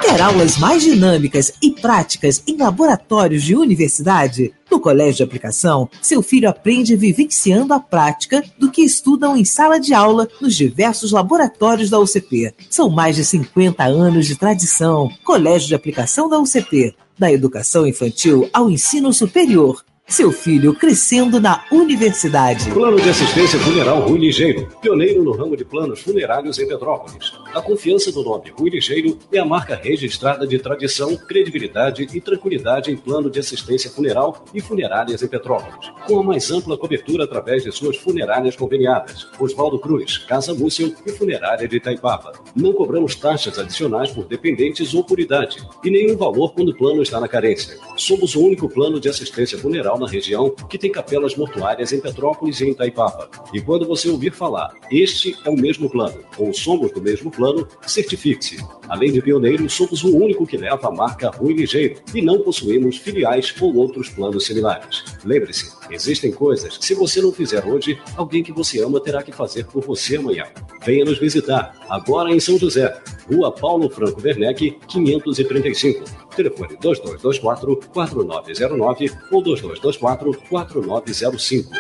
Quer 0.03 0.21
aulas 0.21 0.59
mais 0.59 0.83
dinâmicas 0.83 1.53
e 1.63 1.71
práticas 1.71 2.43
em 2.49 2.57
laboratórios 2.57 3.45
de 3.45 3.55
universidade? 3.55 4.53
No 4.71 4.81
colégio 4.81 5.17
de 5.17 5.23
aplicação, 5.23 5.89
seu 6.03 6.23
filho 6.23 6.49
aprende 6.49 6.97
vivenciando 6.97 7.73
a 7.73 7.81
prática 7.81 8.43
do 8.59 8.71
que 8.71 8.83
estudam 8.83 9.37
em 9.37 9.45
sala 9.45 9.79
de 9.79 9.95
aula 9.95 10.29
nos 10.41 10.57
diversos 10.57 11.13
laboratórios 11.13 11.89
da 11.89 12.01
UCP. 12.01 12.53
São 12.69 12.91
mais 12.91 13.17
de 13.17 13.25
50 13.25 13.85
anos 13.85 14.27
de 14.27 14.37
tradição. 14.37 15.09
Colégio 15.25 15.69
de 15.69 15.75
aplicação 15.75 16.29
da 16.29 16.39
UCP. 16.39 16.95
Da 17.19 17.33
educação 17.33 17.87
infantil 17.87 18.51
ao 18.53 18.71
ensino 18.71 19.13
superior 19.13 19.86
seu 20.09 20.31
filho 20.31 20.73
crescendo 20.73 21.41
na 21.41 21.65
universidade. 21.71 22.71
Plano 22.71 23.01
de 23.01 23.11
Assistência 23.11 23.59
Funeral 23.59 24.03
Rui 24.03 24.21
Ligeiro, 24.21 24.69
pioneiro 24.81 25.25
no 25.25 25.33
ramo 25.33 25.57
de 25.57 25.65
planos 25.65 26.01
funerários 26.01 26.61
em 26.61 26.69
Petrópolis. 26.69 27.33
A 27.53 27.61
confiança 27.61 28.13
do 28.13 28.23
nome 28.23 28.53
Rui 28.57 28.71
Ligeiro 28.71 29.19
é 29.33 29.41
a 29.41 29.45
marca 29.45 29.75
registrada 29.75 30.47
de 30.47 30.61
tradição, 30.61 31.17
credibilidade 31.17 32.07
e 32.15 32.21
tranquilidade 32.21 32.93
em 32.93 32.97
plano 32.97 33.29
de 33.29 33.41
assistência 33.41 33.91
funeral 33.91 34.45
e 34.55 34.61
funerárias 34.61 35.23
em 35.23 35.27
Petrópolis. 35.27 35.91
Com 36.07 36.21
a 36.21 36.23
mais 36.23 36.53
ampla 36.53 36.79
cobertura 36.79 37.25
através 37.25 37.65
de 37.65 37.73
suas 37.73 37.97
funerárias 37.97 38.55
conveniadas, 38.55 39.27
Oswaldo 39.41 39.81
Cruz, 39.81 40.19
Casa 40.19 40.55
Múcio 40.55 40.95
e 41.05 41.11
Funerária 41.11 41.67
de 41.67 41.79
Itaipava. 41.79 42.33
Não 42.55 42.73
cobramos 42.73 43.17
taxas 43.17 43.59
adicionais 43.59 44.13
por 44.13 44.25
dependentes 44.25 44.95
ou 44.95 45.03
por 45.03 45.19
idade 45.19 45.67
e 45.83 45.91
nenhum 45.91 46.17
valor 46.17 46.55
quando 46.55 46.69
o 46.69 46.77
plano 46.77 47.03
está 47.03 47.19
na 47.19 47.27
carência. 47.27 47.77
Somos 47.97 48.37
o 48.37 48.45
único 48.45 48.69
plano 48.69 49.01
de 49.01 49.09
assistência 49.09 49.59
funeral 49.59 49.96
na 49.99 50.09
região 50.09 50.51
que 50.69 50.79
tem 50.79 50.91
capelas 50.91 51.37
mortuárias 51.37 51.93
em 51.93 52.01
Petrópolis 52.01 52.61
e 52.61 52.67
em 52.67 52.71
Itaipava. 52.71 53.29
E 53.53 53.61
quando 53.61 53.87
você 53.87 54.09
ouvir 54.09 54.33
falar, 54.33 54.75
este 54.91 55.37
é 55.45 55.51
o 55.51 55.57
mesmo 55.57 55.89
plano, 55.91 56.21
ou 56.39 56.53
somos 56.53 56.93
do 56.93 57.01
mesmo 57.01 57.31
plano, 57.31 57.67
certifique-se. 57.87 58.65
Além 58.89 59.13
de 59.13 59.21
pioneiro, 59.21 59.69
somos 59.69 60.05
o 60.05 60.17
único 60.17 60.47
que 60.47 60.57
leva 60.57 60.89
a 60.89 60.93
marca 60.93 61.31
Rui 61.31 61.55
Ligeiro 61.55 62.01
e 62.15 62.23
não 62.23 62.41
possuímos 62.41 62.97
filiais 62.97 63.55
ou 63.61 63.75
outros 63.75 64.09
planos 64.09 64.47
similares. 64.47 65.05
Lembre-se, 65.25 65.73
existem 65.91 66.31
coisas 66.31 66.79
que 66.79 66.85
se 66.85 66.95
você 66.95 67.21
não 67.21 67.33
fizer 67.33 67.65
hoje, 67.65 67.99
alguém 68.17 68.43
que 68.43 68.53
você 68.53 68.83
ama 68.83 69.01
terá 69.01 69.23
que 69.23 69.33
fazer 69.33 69.67
por 69.67 69.83
você 69.83 70.17
amanhã. 70.17 70.47
Venha 70.85 71.05
nos 71.05 71.19
visitar, 71.19 71.75
agora 71.89 72.31
em 72.31 72.41
São 72.41 72.59
José, 72.59 72.97
Rua 73.31 73.51
Paulo 73.51 73.91
Franco 73.91 74.21
Werneck, 74.23 74.79
535. 74.87 76.26
Telefone 76.37 76.77
2224-4909 76.77 79.19
ou 79.33 79.43
2224-4905. 79.43 81.71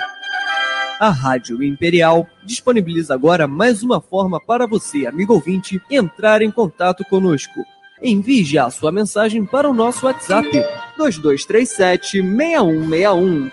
A 0.98 1.10
Rádio 1.10 1.62
Imperial 1.62 2.26
disponibiliza 2.42 3.12
agora 3.12 3.46
mais 3.46 3.82
uma 3.82 4.00
forma 4.00 4.40
para 4.40 4.66
você, 4.66 5.06
amigo 5.06 5.34
ouvinte, 5.34 5.78
entrar 5.90 6.40
em 6.40 6.50
contato 6.50 7.04
conosco. 7.04 7.52
Envie 8.02 8.44
já 8.44 8.70
sua 8.70 8.90
mensagem 8.90 9.44
para 9.44 9.68
o 9.68 9.74
nosso 9.74 10.06
WhatsApp 10.06 10.48
2237 10.96 12.22
6161. 12.22 13.50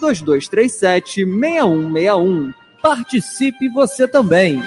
2237 0.00 1.24
6161. 1.24 2.52
Participe 2.80 3.68
você 3.68 4.06
também! 4.08 4.62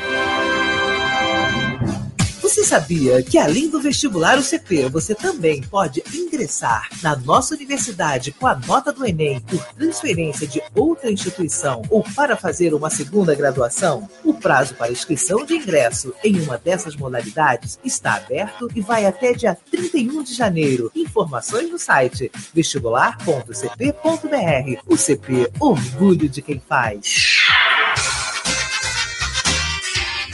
Sabia 2.63 3.21
que 3.21 3.37
além 3.37 3.69
do 3.69 3.81
vestibular 3.81 4.39
UCP, 4.39 4.89
você 4.89 5.13
também 5.13 5.61
pode 5.61 6.01
ingressar 6.13 6.87
na 7.03 7.15
nossa 7.15 7.53
universidade 7.53 8.31
com 8.31 8.47
a 8.47 8.55
nota 8.55 8.91
do 8.91 9.05
Enem 9.05 9.41
por 9.41 9.63
transferência 9.75 10.47
de 10.47 10.61
outra 10.73 11.11
instituição 11.11 11.83
ou 11.89 12.03
para 12.15 12.37
fazer 12.37 12.73
uma 12.73 12.89
segunda 12.89 13.35
graduação? 13.35 14.09
O 14.23 14.33
prazo 14.33 14.75
para 14.75 14.91
inscrição 14.91 15.45
de 15.45 15.55
ingresso 15.55 16.13
em 16.23 16.39
uma 16.39 16.57
dessas 16.57 16.95
modalidades 16.95 17.77
está 17.83 18.15
aberto 18.15 18.69
e 18.73 18.81
vai 18.81 19.05
até 19.05 19.33
dia 19.33 19.57
31 19.69 20.23
de 20.23 20.33
janeiro. 20.33 20.89
Informações 20.95 21.69
no 21.69 21.77
site 21.77 22.31
vestibular.cp.br. 22.53 24.81
O 24.87 24.97
CP, 24.97 25.51
orgulho 25.59 26.29
de 26.29 26.41
quem 26.41 26.61
faz. 26.65 27.43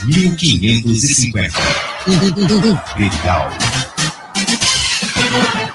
1550. 0.06 1.89
Imperial. 2.06 3.50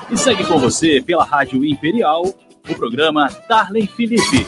E 0.09 0.17
segue 0.17 0.43
com 0.45 0.57
você 0.57 0.99
pela 0.99 1.23
Rádio 1.23 1.63
Imperial 1.63 2.25
o 2.25 2.75
programa 2.75 3.29
Darley 3.47 3.85
Felipe. 3.85 4.47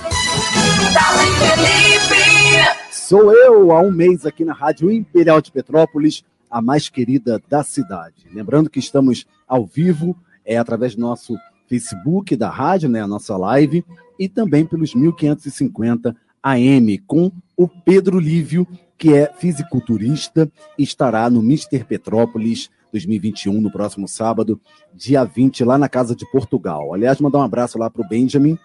Darley 0.91 1.29
Felipe! 1.37 2.79
Sou 2.89 3.31
eu 3.31 3.71
há 3.71 3.81
um 3.81 3.91
mês 3.91 4.25
aqui 4.25 4.43
na 4.43 4.53
Rádio 4.53 4.91
Imperial 4.91 5.39
de 5.39 5.51
Petrópolis, 5.51 6.23
a 6.49 6.63
mais 6.63 6.89
querida 6.89 7.39
da 7.47 7.63
cidade. 7.63 8.25
Lembrando 8.33 8.71
que 8.71 8.79
estamos 8.79 9.27
ao 9.47 9.63
vivo, 9.63 10.17
é 10.43 10.57
através 10.57 10.95
do 10.95 11.01
nosso 11.01 11.37
Facebook 11.69 12.35
da 12.35 12.49
rádio, 12.49 12.89
né, 12.89 13.03
a 13.03 13.07
nossa 13.07 13.37
live, 13.37 13.85
e 14.17 14.27
também 14.27 14.65
pelos 14.65 14.95
1550 14.95 16.15
AM 16.41 16.97
com 17.05 17.31
o 17.55 17.67
Pedro 17.67 18.19
Lívio, 18.19 18.67
que 18.97 19.13
é 19.13 19.31
fisiculturista 19.37 20.51
e 20.77 20.83
estará 20.83 21.29
no 21.29 21.41
Mister 21.41 21.85
Petrópolis 21.85 22.69
2021, 22.91 23.61
no 23.61 23.71
próximo 23.71 24.07
sábado, 24.07 24.59
dia 24.93 25.23
20, 25.23 25.63
lá 25.63 25.77
na 25.77 25.89
Casa 25.89 26.15
de 26.15 26.29
Portugal. 26.31 26.93
Aliás, 26.93 27.19
mandar 27.19 27.39
um 27.39 27.43
abraço 27.43 27.77
lá 27.77 27.89
para 27.89 28.01
o 28.01 28.07
Benjamin, 28.07 28.57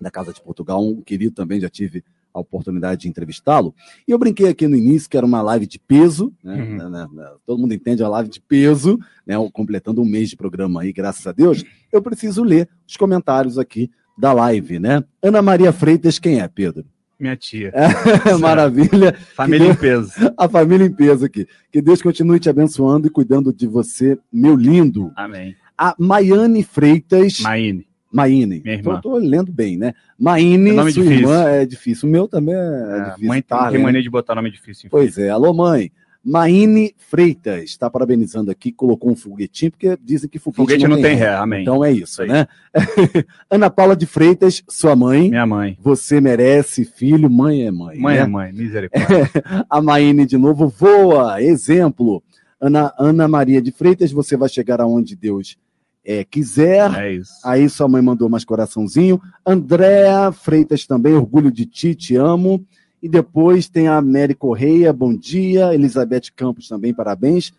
da 0.00 0.10
Casa 0.10 0.32
de 0.32 0.40
Portugal, 0.40 0.84
um 0.84 1.00
querido 1.00 1.34
também, 1.34 1.60
já 1.60 1.68
tive 1.68 2.04
a 2.34 2.40
oportunidade 2.40 3.02
de 3.02 3.08
entrevistá-lo. 3.08 3.74
E 4.08 4.10
eu 4.10 4.18
brinquei 4.18 4.48
aqui 4.48 4.66
no 4.66 4.76
início 4.76 5.08
que 5.08 5.16
era 5.16 5.26
uma 5.26 5.42
live 5.42 5.66
de 5.66 5.78
peso, 5.78 6.32
né? 6.42 6.62
Uhum. 6.62 7.38
Todo 7.44 7.60
mundo 7.60 7.74
entende 7.74 8.02
a 8.02 8.08
live 8.08 8.28
de 8.30 8.40
peso, 8.40 8.98
né? 9.26 9.34
completando 9.52 10.00
um 10.00 10.04
mês 10.04 10.30
de 10.30 10.36
programa 10.36 10.82
aí, 10.82 10.92
graças 10.92 11.26
a 11.26 11.32
Deus. 11.32 11.62
Eu 11.92 12.00
preciso 12.00 12.42
ler 12.42 12.68
os 12.86 12.96
comentários 12.96 13.58
aqui 13.58 13.90
da 14.16 14.32
live, 14.32 14.78
né? 14.78 15.04
Ana 15.22 15.42
Maria 15.42 15.72
Freitas, 15.72 16.18
quem 16.18 16.40
é, 16.40 16.48
Pedro? 16.48 16.86
Minha 17.22 17.36
tia. 17.36 17.72
É, 17.74 18.34
maravilha. 18.36 19.14
Família 19.34 19.66
Deus, 19.66 19.76
em 19.76 19.80
peso. 19.80 20.12
A 20.36 20.48
família 20.48 20.84
em 20.84 20.92
peso 20.92 21.24
aqui. 21.24 21.46
Que 21.70 21.80
Deus 21.80 22.02
continue 22.02 22.40
te 22.40 22.50
abençoando 22.50 23.06
e 23.06 23.10
cuidando 23.10 23.52
de 23.52 23.66
você, 23.66 24.18
meu 24.32 24.56
lindo. 24.56 25.12
Amém. 25.16 25.56
A 25.78 25.94
Maiane 25.98 26.62
Freitas. 26.62 27.40
Maine. 27.40 27.86
Maine. 28.12 28.60
Minha 28.62 28.76
irmã. 28.76 28.96
Estou 28.96 29.16
lendo 29.16 29.50
bem, 29.50 29.78
né? 29.78 29.94
Maine, 30.18 30.70
é 30.70 30.74
sua 30.74 30.84
difícil. 30.92 31.12
irmã 31.12 31.48
é 31.48 31.66
difícil. 31.66 32.08
O 32.08 32.12
meu 32.12 32.28
também 32.28 32.54
é, 32.54 32.58
é 32.58 33.04
difícil. 33.04 33.28
Mãe 33.28 33.42
tá, 33.42 33.70
tem 33.70 33.82
mania 33.82 34.02
de 34.02 34.10
botar 34.10 34.34
nome 34.34 34.50
difícil. 34.50 34.90
Pois 34.90 35.16
é. 35.16 35.30
Alô, 35.30 35.54
mãe. 35.54 35.90
Maine 36.24 36.94
Freitas 36.96 37.64
está 37.64 37.90
parabenizando 37.90 38.50
aqui, 38.50 38.70
colocou 38.70 39.10
um 39.10 39.16
foguetinho, 39.16 39.72
porque 39.72 39.98
dizem 40.00 40.28
que 40.28 40.38
foguete, 40.38 40.56
foguete 40.56 40.82
não, 40.84 40.96
não 40.96 41.02
tem 41.02 41.16
ré. 41.16 41.30
ré. 41.30 41.34
Amém. 41.34 41.62
Então 41.62 41.84
é 41.84 41.90
isso, 41.90 42.24
né? 42.24 42.46
Ana 43.50 43.68
Paula 43.68 43.96
de 43.96 44.06
Freitas, 44.06 44.62
sua 44.68 44.94
mãe. 44.94 45.28
Minha 45.28 45.46
mãe. 45.46 45.76
Você 45.80 46.20
merece, 46.20 46.84
filho, 46.84 47.28
mãe 47.28 47.66
é 47.66 47.70
mãe. 47.72 47.98
Mãe 47.98 48.16
né? 48.16 48.22
é 48.22 48.26
mãe, 48.26 48.52
misericórdia. 48.52 49.30
A 49.68 49.82
Maine 49.82 50.24
de 50.24 50.38
novo 50.38 50.68
voa, 50.68 51.42
exemplo. 51.42 52.22
Ana, 52.60 52.94
Ana 52.96 53.26
Maria 53.26 53.60
de 53.60 53.72
Freitas, 53.72 54.12
você 54.12 54.36
vai 54.36 54.48
chegar 54.48 54.80
aonde 54.80 55.16
Deus 55.16 55.58
é, 56.04 56.24
quiser. 56.24 56.94
É 56.94 57.14
isso. 57.14 57.32
Aí 57.44 57.68
sua 57.68 57.88
mãe 57.88 58.00
mandou 58.00 58.28
mais 58.28 58.44
coraçãozinho. 58.44 59.20
Andréa 59.44 60.30
Freitas 60.30 60.86
também, 60.86 61.14
orgulho 61.14 61.50
de 61.50 61.66
ti, 61.66 61.94
te 61.96 62.14
amo. 62.14 62.64
E 63.02 63.08
depois 63.08 63.68
tem 63.68 63.88
a 63.88 64.00
Mary 64.00 64.34
Correia, 64.34 64.92
bom 64.92 65.12
dia. 65.12 65.74
Elizabeth 65.74 66.30
Campos 66.36 66.68
também, 66.68 66.94
parabéns. 66.94 67.52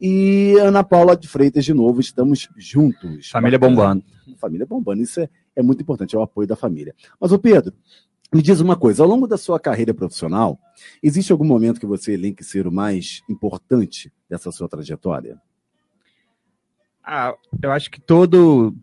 E 0.00 0.54
Ana 0.58 0.82
Paula 0.82 1.14
de 1.14 1.28
Freitas, 1.28 1.64
de 1.66 1.74
novo, 1.74 2.00
estamos 2.00 2.48
juntos. 2.56 3.28
Família 3.28 3.58
Bacana. 3.58 3.76
bombando. 3.76 4.04
Família 4.38 4.66
bombando, 4.66 5.02
isso 5.02 5.20
é, 5.20 5.28
é 5.54 5.62
muito 5.62 5.82
importante, 5.82 6.16
é 6.16 6.18
o 6.18 6.22
apoio 6.22 6.48
da 6.48 6.56
família. 6.56 6.94
Mas, 7.20 7.30
o 7.30 7.38
Pedro, 7.38 7.74
me 8.34 8.40
diz 8.42 8.60
uma 8.60 8.76
coisa: 8.76 9.02
ao 9.02 9.08
longo 9.08 9.26
da 9.26 9.36
sua 9.36 9.60
carreira 9.60 9.92
profissional, 9.92 10.58
existe 11.02 11.30
algum 11.30 11.44
momento 11.44 11.80
que 11.80 11.86
você 11.86 12.12
elenque 12.12 12.42
ser 12.42 12.66
o 12.66 12.72
mais 12.72 13.22
importante 13.28 14.12
dessa 14.28 14.50
sua 14.50 14.68
trajetória? 14.68 15.40
Ah, 17.04 17.34
eu 17.62 17.70
acho 17.70 17.90
que 17.90 18.00
todo. 18.00 18.74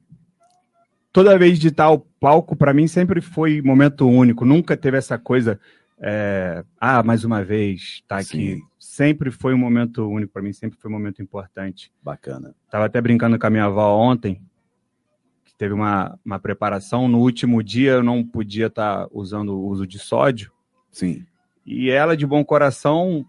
Toda 1.12 1.38
vez 1.38 1.60
de 1.60 1.70
tal 1.70 2.08
palco, 2.20 2.56
para 2.56 2.74
mim, 2.74 2.88
sempre 2.88 3.22
foi 3.22 3.62
momento 3.62 4.08
único. 4.08 4.46
Nunca 4.46 4.76
teve 4.76 4.98
essa 4.98 5.18
coisa 5.18 5.60
é, 6.06 6.66
ah, 6.78 7.02
mais 7.02 7.24
uma 7.24 7.42
vez, 7.42 8.04
tá 8.06 8.18
aqui. 8.18 8.56
Sim. 8.56 8.62
Sempre 8.78 9.32
foi 9.32 9.54
um 9.54 9.58
momento 9.58 10.06
único 10.06 10.34
para 10.34 10.42
mim, 10.42 10.52
sempre 10.52 10.78
foi 10.78 10.92
um 10.92 10.94
momento 10.94 11.22
importante. 11.22 11.94
Bacana. 12.04 12.54
Tava 12.70 12.86
até 12.86 13.00
brincando 13.00 13.40
com 13.40 13.48
a 13.48 13.50
minha 13.50 13.64
avó 13.64 13.98
ontem, 13.98 14.42
que 15.46 15.56
teve 15.56 15.74
uma, 15.74 16.20
uma 16.26 16.40
preparação. 16.40 17.08
No 17.08 17.20
último 17.20 17.64
dia 17.64 17.92
eu 17.92 18.04
não 18.04 18.22
podia 18.22 18.68
estar 18.68 19.06
tá 19.06 19.10
usando 19.14 19.58
o 19.58 19.66
uso 19.66 19.88
de 19.88 19.98
sódio. 19.98 20.52
Sim. 20.92 21.26
E 21.66 21.90
ela, 21.90 22.18
de 22.18 22.28
bom 22.28 22.44
coração, 22.44 23.26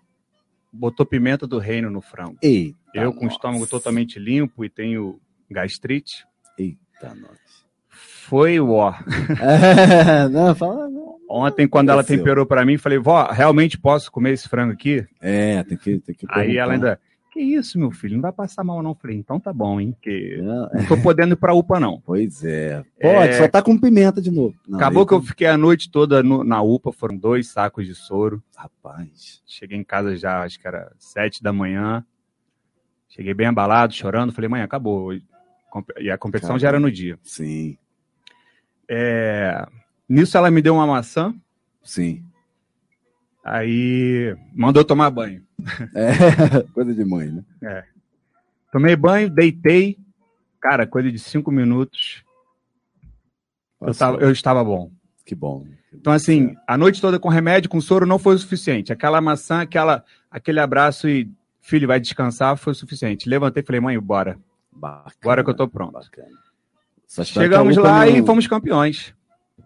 botou 0.73 1.07
pimenta 1.07 1.47
do 1.47 1.59
reino 1.59 1.89
no 1.89 2.01
frango. 2.01 2.39
Eita, 2.43 2.77
eu, 2.93 3.13
com 3.13 3.27
o 3.27 3.29
estômago 3.29 3.69
totalmente 3.69 4.19
limpo 4.19 4.65
e 4.65 4.69
tenho 4.69 5.21
gastrite. 5.49 6.27
Eita, 6.59 7.15
nossa. 7.15 7.65
Foi 7.89 8.59
o 8.59 8.71
ó. 8.71 8.93
É, 9.41 10.29
não, 10.29 10.53
fala, 10.57 10.89
não. 10.89 11.13
Ontem, 11.29 11.67
quando 11.67 11.91
ela 11.91 12.05
temperou 12.05 12.47
para 12.47 12.65
mim, 12.65 12.77
falei, 12.77 12.99
vó, 12.99 13.31
realmente 13.31 13.79
posso 13.79 14.11
comer 14.13 14.33
esse 14.33 14.49
frango 14.49 14.73
aqui? 14.73 15.07
É, 15.21 15.63
tem 15.65 15.77
que. 15.77 15.99
Tem 16.01 16.15
que 16.15 16.27
Aí 16.31 16.57
ela 16.57 16.75
ainda, 16.75 17.01
que 17.35 17.41
isso, 17.41 17.81
meu 17.81 17.91
filho, 17.91 18.15
não 18.15 18.23
vai 18.23 18.31
passar 18.31 18.63
mal 18.63 18.81
não. 18.81 18.95
Falei, 18.95 19.17
então 19.17 19.41
tá 19.41 19.53
bom, 19.53 19.81
hein, 19.81 19.93
que 20.01 20.37
não, 20.41 20.71
não 20.73 20.87
tô 20.87 20.97
podendo 21.03 21.33
ir 21.33 21.37
pra 21.37 21.53
UPA 21.53 21.81
não. 21.81 22.01
Pois 22.07 22.45
é. 22.45 22.85
Pode, 23.01 23.31
é... 23.31 23.33
só 23.33 23.49
tá 23.49 23.61
com 23.61 23.77
pimenta 23.77 24.23
de 24.23 24.31
novo. 24.31 24.55
Não, 24.69 24.79
Acabou 24.79 25.05
que 25.05 25.13
eu 25.13 25.21
fiquei 25.21 25.49
a 25.49 25.59
noite 25.59 25.91
toda 25.91 26.23
no, 26.23 26.45
na 26.45 26.63
UPA, 26.63 26.93
foram 26.93 27.17
dois 27.17 27.49
sacos 27.49 27.89
de 27.89 27.95
soro. 27.97 28.41
Rapaz. 28.57 29.43
Cheguei 29.45 29.77
em 29.77 29.83
casa 29.83 30.15
já, 30.17 30.45
acho 30.45 30.61
que 30.61 30.69
era 30.69 30.93
sete 30.97 31.43
da 31.43 31.53
manhã. 31.53 32.07
Cheguei 33.09 33.35
bem 33.35 33.49
abalado, 33.49 33.93
chorando. 33.93 34.33
Falei, 34.33 34.49
mãe, 34.49 34.63
acabou. 34.63 35.13
E 35.99 36.11
a 36.13 36.17
competição 36.17 36.51
Caramba. 36.51 36.61
já 36.61 36.69
era 36.69 36.79
no 36.79 36.91
dia. 36.91 37.19
Sim. 37.25 37.77
É... 38.89 39.67
Nisso 40.09 40.37
ela 40.37 40.51
me 40.51 40.61
deu 40.62 40.75
uma 40.75 40.87
maçã. 40.87 41.35
Sim. 41.83 42.25
Aí 43.45 44.37
mandou 44.55 44.85
tomar 44.85 45.11
banho. 45.11 45.43
É, 45.95 46.62
coisa 46.75 46.95
de 46.95 47.05
mãe, 47.05 47.31
né? 47.31 47.45
É. 47.62 47.85
Tomei 48.73 48.97
banho, 48.97 49.31
deitei. 49.31 49.97
Cara, 50.61 50.87
coisa 50.87 51.11
de 51.11 51.19
cinco 51.19 51.51
minutos. 51.51 52.25
Eu, 53.81 53.95
tava, 53.95 54.19
eu, 54.19 54.31
estava 54.31 54.64
bom. 54.64 54.90
Que 55.25 55.35
bom. 55.35 55.64
Então, 55.93 56.12
assim, 56.12 56.57
a 56.67 56.77
noite 56.77 57.01
toda 57.01 57.19
com 57.19 57.29
remédio, 57.29 57.71
com 57.71 57.81
soro, 57.81 58.07
não 58.07 58.19
foi 58.19 58.35
o 58.35 58.38
suficiente. 58.38 58.93
Aquela 58.93 59.21
maçã, 59.21 59.61
aquela, 59.61 60.05
aquele 60.31 60.59
abraço 60.59 61.09
e 61.09 61.31
filho, 61.61 61.87
vai 61.87 62.01
descansar, 62.01 62.57
foi 62.57 62.73
o 62.73 62.77
suficiente. 62.77 63.29
Levantei 63.29 63.62
e 63.62 63.67
falei, 63.67 63.81
mãe, 63.81 63.99
bora. 63.99 64.38
Bacana, 64.73 65.14
Agora 65.23 65.45
que 65.45 65.51
eu 65.51 65.55
tô 65.55 65.69
pronto. 65.69 65.93
Bacana. 65.93 66.29
Chegamos 67.25 67.77
lá 67.77 68.09
e 68.09 68.25
fomos 68.25 68.47
campeões. 68.47 69.14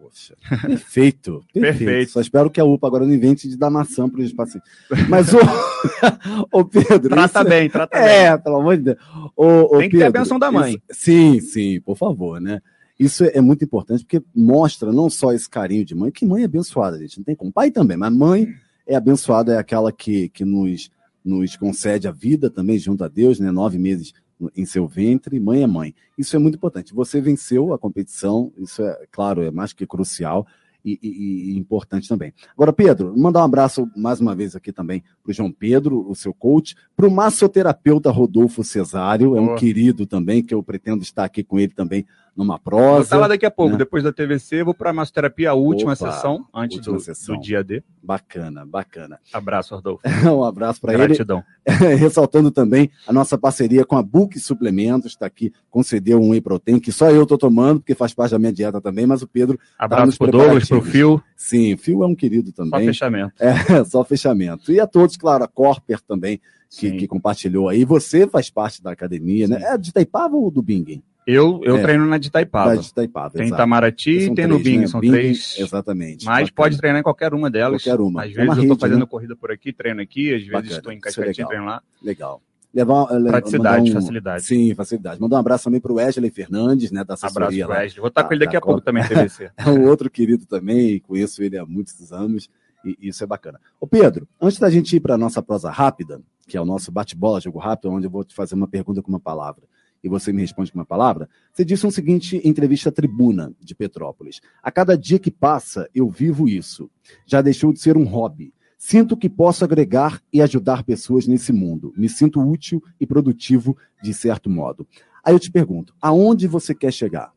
Poxa, 0.08 0.34
perfeito, 0.66 1.44
perfeito, 1.52 1.78
perfeito. 1.78 2.12
Só 2.12 2.20
espero 2.20 2.50
que 2.50 2.60
a 2.60 2.64
UPA 2.64 2.86
agora 2.86 3.04
não 3.04 3.12
invente 3.12 3.48
de 3.48 3.56
dar 3.56 3.68
maçã 3.68 4.08
para 4.08 4.22
os 4.22 4.32
pacientes. 4.32 4.70
Mas 5.08 5.28
o, 5.34 5.38
o 6.52 6.64
Pedro. 6.64 7.10
Trata 7.10 7.40
isso... 7.40 7.48
bem, 7.48 7.68
trata 7.68 7.98
é, 7.98 8.04
bem. 8.04 8.26
É, 8.26 8.38
pelo 8.38 8.56
amor 8.56 8.76
de 8.76 8.84
Deus. 8.84 8.98
Tem 8.98 9.90
que 9.90 9.96
Pedro, 9.96 9.98
ter 9.98 10.04
a 10.04 10.10
benção 10.10 10.38
da 10.38 10.50
mãe. 10.50 10.72
Isso... 10.72 10.80
sim, 10.90 11.40
sim, 11.40 11.80
por 11.80 11.96
favor, 11.96 12.40
né? 12.40 12.60
Isso 12.98 13.24
é 13.24 13.40
muito 13.40 13.64
importante 13.64 14.04
porque 14.04 14.24
mostra 14.34 14.92
não 14.92 15.08
só 15.08 15.32
esse 15.32 15.48
carinho 15.48 15.84
de 15.84 15.94
mãe, 15.94 16.10
que 16.10 16.26
mãe 16.26 16.42
é 16.42 16.46
abençoada, 16.46 16.98
gente. 16.98 17.18
Não 17.18 17.24
tem 17.24 17.36
como. 17.36 17.52
Pai 17.52 17.70
também, 17.70 17.96
mas 17.96 18.12
mãe 18.12 18.48
é 18.86 18.96
abençoada, 18.96 19.54
é 19.54 19.58
aquela 19.58 19.92
que, 19.92 20.30
que 20.30 20.44
nos, 20.44 20.90
nos 21.24 21.54
concede 21.56 22.08
a 22.08 22.12
vida 22.12 22.50
também 22.50 22.78
junto 22.78 23.04
a 23.04 23.08
Deus, 23.08 23.38
né? 23.38 23.50
Nove 23.52 23.78
meses 23.78 24.12
em 24.56 24.64
seu 24.64 24.86
ventre, 24.86 25.38
mãe 25.40 25.62
é 25.62 25.66
mãe. 25.66 25.94
Isso 26.16 26.36
é 26.36 26.38
muito 26.38 26.56
importante. 26.56 26.94
Você 26.94 27.20
venceu 27.20 27.72
a 27.72 27.78
competição, 27.78 28.52
isso 28.56 28.82
é, 28.82 29.06
claro, 29.10 29.42
é 29.42 29.50
mais 29.50 29.72
que 29.72 29.86
crucial 29.86 30.46
e, 30.92 30.98
e, 31.02 31.52
e 31.52 31.58
importante 31.58 32.08
também. 32.08 32.32
Agora, 32.52 32.72
Pedro, 32.72 33.14
mandar 33.16 33.40
um 33.40 33.44
abraço 33.44 33.88
mais 33.96 34.20
uma 34.20 34.34
vez 34.34 34.54
aqui 34.54 34.72
também 34.72 35.02
para 35.22 35.30
o 35.30 35.34
João 35.34 35.52
Pedro, 35.52 36.08
o 36.08 36.14
seu 36.14 36.32
coach, 36.32 36.76
para 36.96 37.06
o 37.06 37.10
massoterapeuta 37.10 38.10
Rodolfo 38.10 38.62
Cesário, 38.62 39.36
é 39.36 39.40
um 39.40 39.54
querido 39.54 40.06
também, 40.06 40.42
que 40.42 40.54
eu 40.54 40.62
pretendo 40.62 41.02
estar 41.02 41.24
aqui 41.24 41.42
com 41.42 41.58
ele 41.58 41.72
também 41.72 42.06
numa 42.38 42.56
prosa. 42.56 42.92
Vou 42.92 43.02
estar 43.02 43.16
lá 43.16 43.26
daqui 43.26 43.44
a 43.44 43.50
pouco, 43.50 43.72
né? 43.72 43.78
depois 43.78 44.04
da 44.04 44.12
TVC, 44.12 44.62
vou 44.62 44.72
para 44.72 44.90
a 44.90 44.92
massoterapia, 44.92 45.50
a 45.50 45.54
última 45.54 45.94
Opa, 45.94 46.12
sessão, 46.12 46.46
antes 46.54 46.76
última 46.76 46.96
do, 46.96 47.02
sessão. 47.02 47.34
do 47.34 47.42
dia 47.42 47.64
D. 47.64 47.82
Bacana, 48.00 48.64
bacana. 48.64 49.18
Abraço, 49.32 49.74
Rodolfo. 49.74 50.02
um 50.24 50.44
abraço 50.44 50.80
para 50.80 50.94
ele. 50.94 51.08
Gratidão. 51.08 51.42
Ressaltando 51.98 52.52
também 52.52 52.92
a 53.08 53.12
nossa 53.12 53.36
parceria 53.36 53.84
com 53.84 53.96
a 53.96 54.02
Book 54.04 54.38
Suplementos, 54.38 55.12
está 55.12 55.26
aqui, 55.26 55.52
concedeu 55.68 56.20
um 56.20 56.30
whey 56.30 56.40
protein, 56.40 56.78
que 56.78 56.92
só 56.92 57.10
eu 57.10 57.24
estou 57.24 57.36
tomando, 57.36 57.80
porque 57.80 57.94
faz 57.94 58.14
parte 58.14 58.30
da 58.30 58.38
minha 58.38 58.52
dieta 58.52 58.80
também, 58.80 59.04
mas 59.04 59.20
o 59.20 59.26
Pedro. 59.26 59.58
Tá 59.76 59.86
abraço 59.86 60.12
tá 60.12 60.18
para 60.18 60.28
o 60.28 60.30
Douglas, 60.30 60.68
o 60.78 60.82
Fio. 60.82 61.22
Sim, 61.36 61.74
o 61.74 61.78
Fio 61.78 62.02
é 62.02 62.06
um 62.06 62.14
querido 62.14 62.52
também. 62.52 62.80
Só 62.80 62.86
fechamento. 62.86 63.32
É, 63.38 63.84
só 63.84 64.04
fechamento. 64.04 64.72
E 64.72 64.80
a 64.80 64.86
todos, 64.86 65.16
claro, 65.16 65.44
a 65.44 65.48
Corper 65.48 66.00
também, 66.00 66.40
que, 66.70 66.92
que, 66.92 67.06
compartilhou 67.06 67.68
aí. 67.68 67.84
Você 67.84 68.26
faz 68.26 68.50
parte 68.50 68.82
da 68.82 68.92
academia, 68.92 69.46
né? 69.48 69.56
Sim. 69.56 69.62
né? 69.62 69.74
É 69.74 69.78
de 69.78 69.92
Taipava 69.92 70.36
ou 70.36 70.50
do 70.50 70.62
Bingen? 70.62 71.02
Eu, 71.30 71.60
eu 71.62 71.76
é, 71.76 71.82
treino 71.82 72.06
na 72.06 72.16
de 72.16 72.28
Itaipava. 72.28 72.74
de 72.78 72.88
Itaipava 72.88 73.34
tem 73.34 73.42
exato. 73.44 73.60
Itamaraty 73.60 74.10
e 74.12 74.26
tem 74.28 74.34
três, 74.34 74.48
no 74.48 74.58
Bing, 74.58 74.78
né? 74.78 74.86
são 74.86 74.98
Bing, 74.98 75.10
três. 75.10 75.56
Exatamente. 75.58 76.24
Mas 76.24 76.48
bacana. 76.48 76.52
pode 76.56 76.78
treinar 76.78 77.00
em 77.00 77.02
qualquer 77.02 77.34
uma 77.34 77.50
delas. 77.50 77.84
Qualquer 77.84 78.00
uma. 78.00 78.22
Às 78.22 78.30
é 78.30 78.34
vezes 78.34 78.56
eu 78.56 78.62
estou 78.62 78.78
fazendo 78.78 79.00
né? 79.00 79.06
corrida 79.06 79.36
por 79.36 79.52
aqui, 79.52 79.70
treino 79.70 80.00
aqui, 80.00 80.34
às 80.34 80.42
vezes 80.42 80.78
estou 80.78 80.90
em 80.90 80.98
Cascatinha, 80.98 81.46
treino 81.46 81.66
lá. 81.66 81.82
Legal. 82.02 82.40
Levar, 82.72 83.06
Praticidade, 83.06 83.90
um, 83.90 83.94
facilidade. 83.94 84.44
Sim, 84.44 84.74
facilidade. 84.74 85.20
Mandar 85.20 85.36
um 85.36 85.40
abraço 85.40 85.64
também 85.64 85.80
para 85.80 85.90
o 85.90 85.96
Wesley 85.96 86.30
Fernandes, 86.30 86.90
né, 86.90 87.02
da 87.02 87.14
assessoria. 87.14 87.64
Abraço 87.64 87.82
Wesley. 87.82 88.00
Vou 88.00 88.08
estar 88.08 88.24
com 88.24 88.34
ele 88.34 88.44
daqui 88.44 88.56
a 88.56 88.60
pouco 88.60 88.80
também, 88.80 89.02
TVC. 89.06 89.50
é 89.56 89.68
um 89.70 89.86
outro 89.86 90.10
querido 90.10 90.44
também, 90.46 91.00
conheço 91.00 91.42
ele 91.42 91.56
há 91.56 91.64
muitos 91.64 92.12
anos 92.12 92.48
e 92.84 93.08
isso 93.08 93.24
é 93.24 93.26
bacana. 93.26 93.58
Ô 93.80 93.86
Pedro, 93.86 94.28
antes 94.40 94.58
da 94.58 94.68
gente 94.68 94.94
ir 94.94 95.00
para 95.00 95.14
a 95.14 95.18
nossa 95.18 95.42
prosa 95.42 95.70
rápida, 95.70 96.20
que 96.46 96.56
é 96.56 96.60
o 96.60 96.64
nosso 96.64 96.92
bate-bola, 96.92 97.40
jogo 97.40 97.58
rápido, 97.58 97.90
onde 97.90 98.06
eu 98.06 98.10
vou 98.10 98.22
te 98.22 98.34
fazer 98.34 98.54
uma 98.54 98.68
pergunta 98.68 99.02
com 99.02 99.08
uma 99.08 99.20
palavra 99.20 99.64
e 100.02 100.08
você 100.08 100.32
me 100.32 100.40
responde 100.40 100.70
com 100.70 100.78
uma 100.78 100.86
palavra, 100.86 101.28
você 101.52 101.64
disse 101.64 101.86
um 101.86 101.90
seguinte 101.90 102.36
em 102.36 102.48
entrevista 102.48 102.88
à 102.88 102.92
Tribuna 102.92 103.52
de 103.60 103.74
Petrópolis. 103.74 104.40
A 104.62 104.70
cada 104.70 104.96
dia 104.96 105.18
que 105.18 105.30
passa, 105.30 105.88
eu 105.94 106.08
vivo 106.08 106.48
isso. 106.48 106.90
Já 107.26 107.42
deixou 107.42 107.72
de 107.72 107.80
ser 107.80 107.96
um 107.96 108.04
hobby. 108.04 108.52
Sinto 108.78 109.16
que 109.16 109.28
posso 109.28 109.64
agregar 109.64 110.22
e 110.32 110.40
ajudar 110.40 110.84
pessoas 110.84 111.26
nesse 111.26 111.52
mundo. 111.52 111.92
Me 111.96 112.08
sinto 112.08 112.40
útil 112.40 112.80
e 113.00 113.04
produtivo 113.04 113.76
de 114.00 114.14
certo 114.14 114.48
modo. 114.48 114.86
Aí 115.24 115.34
eu 115.34 115.40
te 115.40 115.50
pergunto, 115.50 115.92
aonde 116.00 116.46
você 116.46 116.72
quer 116.72 116.92
chegar? 116.92 117.32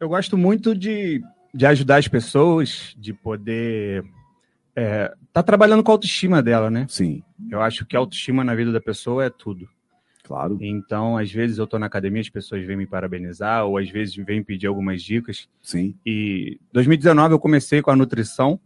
Eu 0.00 0.08
gosto 0.08 0.36
muito 0.36 0.74
de, 0.74 1.22
de 1.54 1.64
ajudar 1.64 1.98
as 1.98 2.08
pessoas, 2.08 2.92
de 2.98 3.14
poder 3.14 4.04
é, 4.74 5.14
tá 5.32 5.42
trabalhando 5.42 5.82
com 5.82 5.90
a 5.90 5.94
autoestima 5.94 6.42
dela, 6.42 6.70
né? 6.70 6.86
Sim. 6.88 7.22
Eu 7.50 7.62
acho 7.62 7.86
que 7.86 7.96
a 7.96 8.00
autoestima 8.00 8.44
na 8.44 8.54
vida 8.54 8.72
da 8.72 8.80
pessoa 8.80 9.24
é 9.24 9.30
tudo. 9.30 9.66
Claro. 10.26 10.58
Então, 10.60 11.16
às 11.16 11.30
vezes 11.30 11.56
eu 11.56 11.64
estou 11.64 11.78
na 11.78 11.86
academia, 11.86 12.20
as 12.20 12.28
pessoas 12.28 12.66
vêm 12.66 12.76
me 12.76 12.86
parabenizar, 12.86 13.64
ou 13.64 13.78
às 13.78 13.88
vezes 13.88 14.16
vêm 14.16 14.42
pedir 14.42 14.66
algumas 14.66 15.00
dicas. 15.00 15.48
Sim. 15.62 15.94
E 16.04 16.58
2019 16.72 17.34
eu 17.34 17.38
comecei 17.38 17.80
com 17.80 17.92
a 17.92 17.96
nutrição, 17.96 18.58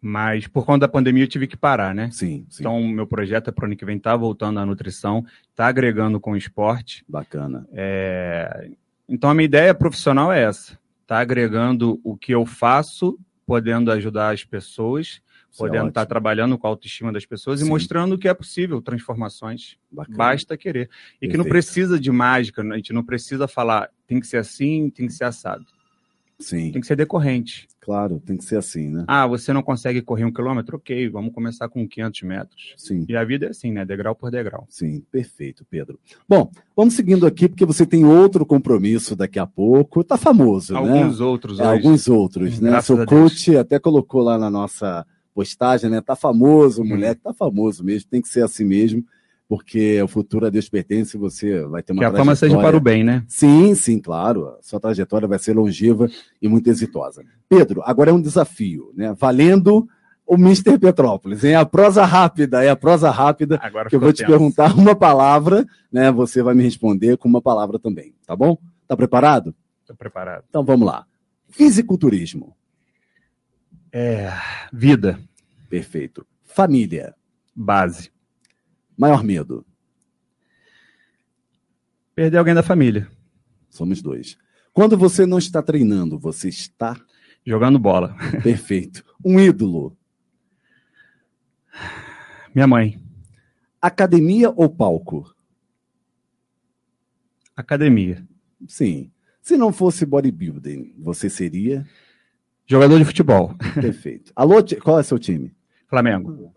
mas 0.00 0.46
por 0.46 0.64
conta 0.64 0.86
da 0.86 0.88
pandemia 0.88 1.24
eu 1.24 1.28
tive 1.28 1.48
que 1.48 1.56
parar, 1.56 1.92
né? 1.92 2.08
Sim. 2.12 2.46
sim. 2.48 2.62
Então, 2.62 2.80
meu 2.86 3.04
projeto 3.04 3.52
para 3.52 3.64
o 3.64 3.66
ano 3.66 3.76
que 3.76 3.84
vem 3.84 3.98
tá 3.98 4.14
voltando 4.14 4.60
à 4.60 4.64
nutrição, 4.64 5.26
tá 5.56 5.66
agregando 5.66 6.20
com 6.20 6.32
o 6.32 6.36
esporte. 6.36 7.04
Bacana. 7.08 7.66
É... 7.72 8.70
Então, 9.08 9.28
a 9.28 9.34
minha 9.34 9.46
ideia 9.46 9.74
profissional 9.74 10.32
é 10.32 10.44
essa: 10.44 10.78
tá 11.04 11.18
agregando 11.18 12.00
o 12.04 12.16
que 12.16 12.32
eu 12.32 12.46
faço, 12.46 13.18
podendo 13.44 13.90
ajudar 13.90 14.32
as 14.32 14.44
pessoas 14.44 15.20
isso 15.50 15.64
é 15.64 15.68
podendo 15.68 15.86
é 15.86 15.88
estar 15.88 16.06
trabalhando 16.06 16.58
com 16.58 16.66
a 16.66 16.70
autoestima 16.70 17.12
das 17.12 17.26
pessoas 17.26 17.60
Sim. 17.60 17.66
e 17.66 17.68
mostrando 17.68 18.18
que 18.18 18.28
é 18.28 18.34
possível 18.34 18.80
transformações. 18.80 19.76
Bacana. 19.90 20.16
Basta 20.16 20.56
querer. 20.56 20.88
E 21.16 21.20
Perfeito. 21.20 21.30
que 21.30 21.36
não 21.36 21.44
precisa 21.44 21.98
de 21.98 22.10
mágica, 22.10 22.62
a 22.62 22.76
gente 22.76 22.92
não 22.92 23.04
precisa 23.04 23.48
falar 23.48 23.90
tem 24.06 24.20
que 24.20 24.26
ser 24.26 24.38
assim, 24.38 24.90
tem 24.90 25.06
que 25.06 25.12
ser 25.12 25.24
assado. 25.24 25.64
Sim. 26.38 26.70
Tem 26.70 26.80
que 26.80 26.86
ser 26.86 26.96
decorrente. 26.96 27.66
Claro, 27.80 28.20
tem 28.20 28.36
que 28.36 28.44
ser 28.44 28.56
assim, 28.56 28.88
né? 28.90 29.04
Ah, 29.08 29.26
você 29.26 29.52
não 29.52 29.62
consegue 29.62 30.02
correr 30.02 30.24
um 30.24 30.32
quilômetro? 30.32 30.76
Ok, 30.76 31.08
vamos 31.08 31.32
começar 31.32 31.68
com 31.68 31.88
500 31.88 32.22
metros. 32.22 32.74
Sim. 32.76 33.04
E 33.08 33.16
a 33.16 33.24
vida 33.24 33.46
é 33.46 33.48
assim, 33.48 33.72
né? 33.72 33.84
Degrau 33.84 34.14
por 34.14 34.30
degrau. 34.30 34.66
Sim, 34.68 35.02
perfeito, 35.10 35.64
Pedro. 35.68 35.98
Bom, 36.28 36.50
vamos 36.76 36.94
seguindo 36.94 37.26
aqui, 37.26 37.48
porque 37.48 37.64
você 37.64 37.84
tem 37.86 38.04
outro 38.04 38.46
compromisso 38.46 39.16
daqui 39.16 39.38
a 39.38 39.46
pouco. 39.46 40.04
Tá 40.04 40.16
famoso, 40.16 40.76
alguns 40.76 40.92
né? 40.92 40.98
Alguns 41.00 41.20
outros. 41.20 41.60
É, 41.60 41.64
alguns 41.64 42.08
outros, 42.08 42.60
né? 42.60 42.80
Seu 42.82 43.04
coach 43.06 43.56
até 43.56 43.78
colocou 43.78 44.22
lá 44.22 44.38
na 44.38 44.50
nossa 44.50 45.06
postagem, 45.38 45.88
né? 45.88 46.00
Tá 46.00 46.16
famoso, 46.16 46.82
uhum. 46.82 46.88
moleque, 46.88 47.20
tá 47.22 47.32
famoso 47.32 47.84
mesmo, 47.84 48.10
tem 48.10 48.20
que 48.20 48.26
ser 48.26 48.42
assim 48.42 48.64
mesmo, 48.64 49.04
porque 49.48 50.02
o 50.02 50.08
futuro 50.08 50.46
a 50.46 50.50
Deus 50.50 50.68
pertence, 50.68 51.16
você 51.16 51.64
vai 51.66 51.80
ter 51.80 51.92
uma 51.92 52.00
Que 52.00 52.06
a 52.06 52.12
fama 52.12 52.34
seja 52.34 52.58
para 52.58 52.76
o 52.76 52.80
bem, 52.80 53.04
né? 53.04 53.22
Sim, 53.28 53.72
sim, 53.76 54.00
claro. 54.00 54.48
A 54.48 54.58
sua 54.62 54.80
trajetória 54.80 55.28
vai 55.28 55.38
ser 55.38 55.54
longeva 55.54 56.08
e 56.42 56.48
muito 56.48 56.68
exitosa. 56.68 57.24
Pedro, 57.48 57.82
agora 57.84 58.10
é 58.10 58.12
um 58.12 58.20
desafio, 58.20 58.90
né? 58.96 59.14
Valendo 59.16 59.88
o 60.26 60.34
Mr. 60.34 60.76
Petrópolis, 60.76 61.44
É 61.44 61.54
a 61.54 61.64
prosa 61.64 62.04
rápida, 62.04 62.64
é 62.64 62.68
a 62.68 62.76
prosa 62.76 63.08
rápida 63.08 63.60
agora 63.62 63.88
que 63.88 63.94
eu 63.94 64.00
vou 64.00 64.12
te 64.12 64.26
perguntar 64.26 64.74
uma 64.76 64.96
palavra, 64.96 65.64
né? 65.90 66.10
Você 66.10 66.42
vai 66.42 66.54
me 66.54 66.64
responder 66.64 67.16
com 67.16 67.28
uma 67.28 67.40
palavra 67.40 67.78
também, 67.78 68.12
tá 68.26 68.34
bom? 68.34 68.58
Tá 68.88 68.96
preparado? 68.96 69.54
Estou 69.82 69.94
preparado. 69.94 70.42
Então 70.48 70.64
vamos 70.64 70.84
lá. 70.84 71.06
Fisiculturismo. 71.48 72.56
É, 73.92 74.32
vida. 74.72 75.20
Perfeito. 75.68 76.26
Família. 76.42 77.14
Base. 77.54 78.10
Maior 78.96 79.22
medo. 79.22 79.66
Perder 82.14 82.38
alguém 82.38 82.54
da 82.54 82.62
família. 82.62 83.08
Somos 83.68 84.02
dois. 84.02 84.36
Quando 84.72 84.96
você 84.96 85.26
não 85.26 85.38
está 85.38 85.62
treinando, 85.62 86.18
você 86.18 86.48
está 86.48 87.00
jogando 87.44 87.78
bola. 87.78 88.16
Perfeito. 88.42 89.04
Um 89.24 89.38
ídolo. 89.38 89.96
Minha 92.54 92.66
mãe. 92.66 93.00
Academia 93.80 94.50
ou 94.50 94.68
palco? 94.68 95.32
Academia. 97.54 98.26
Sim. 98.66 99.12
Se 99.40 99.56
não 99.56 99.72
fosse 99.72 100.04
bodybuilding, 100.04 100.94
você 100.98 101.30
seria 101.30 101.86
Jogador 102.70 102.98
de 102.98 103.04
futebol. 103.06 103.54
Perfeito. 103.80 104.30
Alô, 104.36 104.56
qual 104.82 105.00
é 105.00 105.02
seu 105.02 105.18
time? 105.18 105.56
Flamengo. 105.88 106.52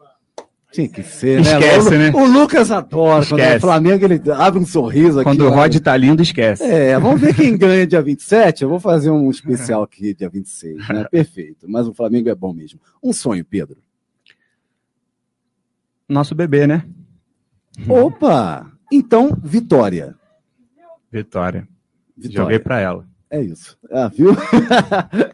Tinha 0.72 0.88
que 0.88 1.04
ser, 1.04 1.44
né? 1.44 1.52
Esquece, 1.52 1.88
o, 1.88 1.98
né? 1.98 2.12
O 2.12 2.26
Lucas 2.26 2.72
adora. 2.72 3.24
Esquece. 3.24 3.30
Quando 3.30 3.42
é 3.42 3.60
Flamengo, 3.60 4.06
ele 4.06 4.22
abre 4.32 4.60
um 4.60 4.66
sorriso 4.66 5.20
aqui. 5.20 5.30
Quando 5.30 5.46
o 5.46 5.50
Rod 5.50 5.76
tá 5.80 5.98
lindo, 5.98 6.22
esquece. 6.22 6.64
É, 6.64 6.98
vamos 6.98 7.20
ver 7.20 7.36
quem 7.36 7.58
ganha 7.58 7.86
dia 7.86 8.02
27. 8.02 8.64
Eu 8.64 8.70
vou 8.70 8.80
fazer 8.80 9.10
um 9.10 9.30
especial 9.30 9.84
aqui 9.84 10.14
dia 10.14 10.30
26, 10.30 10.88
né? 10.88 11.06
Perfeito. 11.12 11.70
Mas 11.70 11.88
o 11.88 11.94
Flamengo 11.94 12.30
é 12.30 12.36
bom 12.36 12.54
mesmo. 12.54 12.80
Um 13.04 13.12
sonho, 13.12 13.44
Pedro. 13.44 13.78
Nosso 16.08 16.34
bebê, 16.34 16.66
né? 16.66 16.86
Opa! 17.88 18.72
Então, 18.90 19.38
vitória. 19.44 20.16
Vitória. 21.12 21.68
Vitória. 22.18 22.44
Joguei 22.44 22.60
para 22.60 22.80
ela. 22.80 23.06
É 23.30 23.42
isso. 23.42 23.78
Ah, 23.90 24.10
viu? 24.10 24.36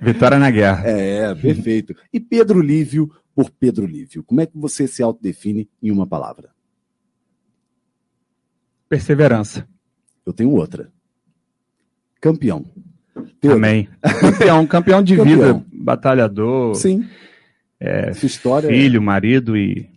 Vitória 0.01 0.38
na 0.38 0.51
guerra. 0.51 0.88
É, 0.88 1.33
perfeito. 1.36 1.95
E 2.13 2.19
Pedro 2.19 2.62
Lívio 2.62 3.12
por 3.38 3.52
Pedro 3.52 3.86
Lívio. 3.86 4.23
Como 4.23 4.41
é 4.41 4.47
que 4.47 4.58
você 4.58 4.88
se 4.88 5.04
autodefine 5.04 5.69
em 5.80 5.91
uma 5.91 6.08
palavra? 6.08 6.50
Perseverança. 8.89 9.69
Eu 10.26 10.34
tenho 10.34 10.50
outra. 10.50 10.91
Campeão. 12.19 12.65
Pedro. 13.39 13.58
Amém. 13.58 13.88
Campeão, 14.19 14.65
campeão 14.65 15.04
de 15.04 15.15
campeão. 15.15 15.60
vida, 15.60 15.65
batalhador. 15.71 16.73
Sim. 16.73 17.08
É, 17.80 18.10
história 18.10 18.69
filho, 18.69 18.97
é... 18.97 19.00
marido 19.00 19.56
e 19.56 19.88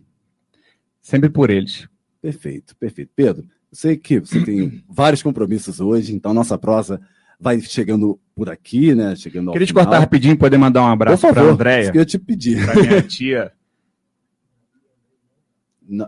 sempre 1.00 1.31
por 1.31 1.48
eles. 1.48 1.88
Perfeito, 2.20 2.76
perfeito. 2.76 3.11
Pedro, 3.16 3.44
eu 3.44 3.48
sei 3.72 3.96
que 3.96 4.20
você 4.20 4.44
tem 4.44 4.85
vários 4.87 5.22
compromissos 5.22 5.81
hoje, 5.81 6.14
então 6.14 6.35
nossa 6.35 6.59
prosa 6.59 7.00
vai 7.40 7.61
chegando 7.61 8.20
por 8.35 8.50
aqui, 8.50 8.94
né? 8.94 9.16
Chegando 9.16 9.53
Queria 9.53 9.66
final. 9.66 9.83
te 9.83 9.87
cortar 9.87 10.00
rapidinho, 10.00 10.37
poder 10.37 10.59
mandar 10.59 10.83
um 10.83 10.88
abraço 10.88 11.26
para 11.29 11.40
a 11.40 11.44
Andréia. 11.44 11.83
Isso 11.83 11.92
que 11.92 11.98
eu 11.98 12.07
te 12.07 12.18
pedir. 12.18 12.64
Para 12.64 12.83
minha 12.83 13.03
tia. 13.03 13.53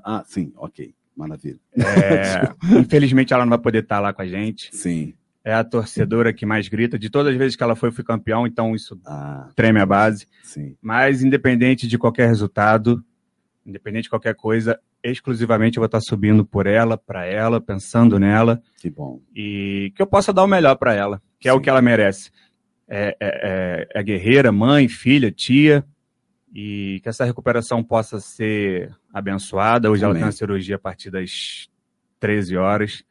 ah, 0.05 0.23
sim, 0.27 0.53
ok. 0.57 0.95
Maravilha. 1.16 1.59
É, 1.77 2.53
infelizmente 2.79 3.33
ela 3.33 3.45
não 3.45 3.51
vai 3.51 3.59
poder 3.59 3.83
estar 3.83 4.01
lá 4.01 4.12
com 4.12 4.23
a 4.23 4.27
gente. 4.27 4.75
Sim. 4.75 5.14
É 5.45 5.53
a 5.53 5.64
torcedora 5.64 6.33
que 6.33 6.47
mais 6.47 6.68
grita. 6.68 6.99
De 6.99 7.11
todas 7.11 7.33
as 7.33 7.38
vezes 7.38 7.57
que 7.57 7.62
ela 7.62 7.75
foi, 7.75 7.88
eu 7.88 7.92
fui 7.92 8.05
campeão, 8.05 8.47
então 8.47 8.75
isso 8.75 8.99
ah, 9.05 9.49
treme 9.57 9.81
a 9.81 9.87
base. 9.87 10.27
Sim. 10.45 10.77
Mas, 10.81 11.23
independente 11.23 11.88
de 11.88 11.99
qualquer 11.99 12.29
resultado, 12.29 13.05
independente 13.64 14.05
de 14.05 14.11
qualquer 14.11 14.35
coisa, 14.35 14.79
exclusivamente 15.03 15.77
eu 15.77 15.81
vou 15.81 15.87
estar 15.87 16.01
subindo 16.01 16.44
por 16.44 16.66
ela, 16.66 16.96
para 16.96 17.25
ela, 17.27 17.61
pensando 17.61 18.18
nela. 18.18 18.62
Que 18.79 18.90
bom. 18.90 19.20
E 19.35 19.92
que 19.94 20.03
eu 20.03 20.07
possa 20.07 20.33
dar 20.33 20.44
o 20.44 20.48
melhor 20.48 20.77
para 20.77 20.94
ela, 20.94 21.22
que 21.38 21.48
Sim. 21.48 21.51
é 21.51 21.53
o 21.53 21.61
que 21.61 21.70
ela 21.70 21.83
merece. 21.83 22.31
É, 22.88 23.16
é, 23.18 23.18
é, 23.20 23.88
é, 24.01 24.03
guerreira, 24.03 24.53
mãe, 24.53 24.88
filha, 24.88 25.31
tia, 25.31 25.85
e 26.55 27.01
que 27.03 27.09
essa 27.09 27.25
recuperação 27.25 27.83
possa 27.83 28.20
ser 28.20 28.94
abençoada. 29.12 29.90
Hoje 29.90 30.05
Amém. 30.05 30.11
ela 30.11 30.18
tem 30.18 30.27
uma 30.27 30.33
cirurgia 30.33 30.77
a 30.77 30.79
partir 30.79 31.11
das 31.11 31.68
13 32.20 32.57
horas. 32.57 33.05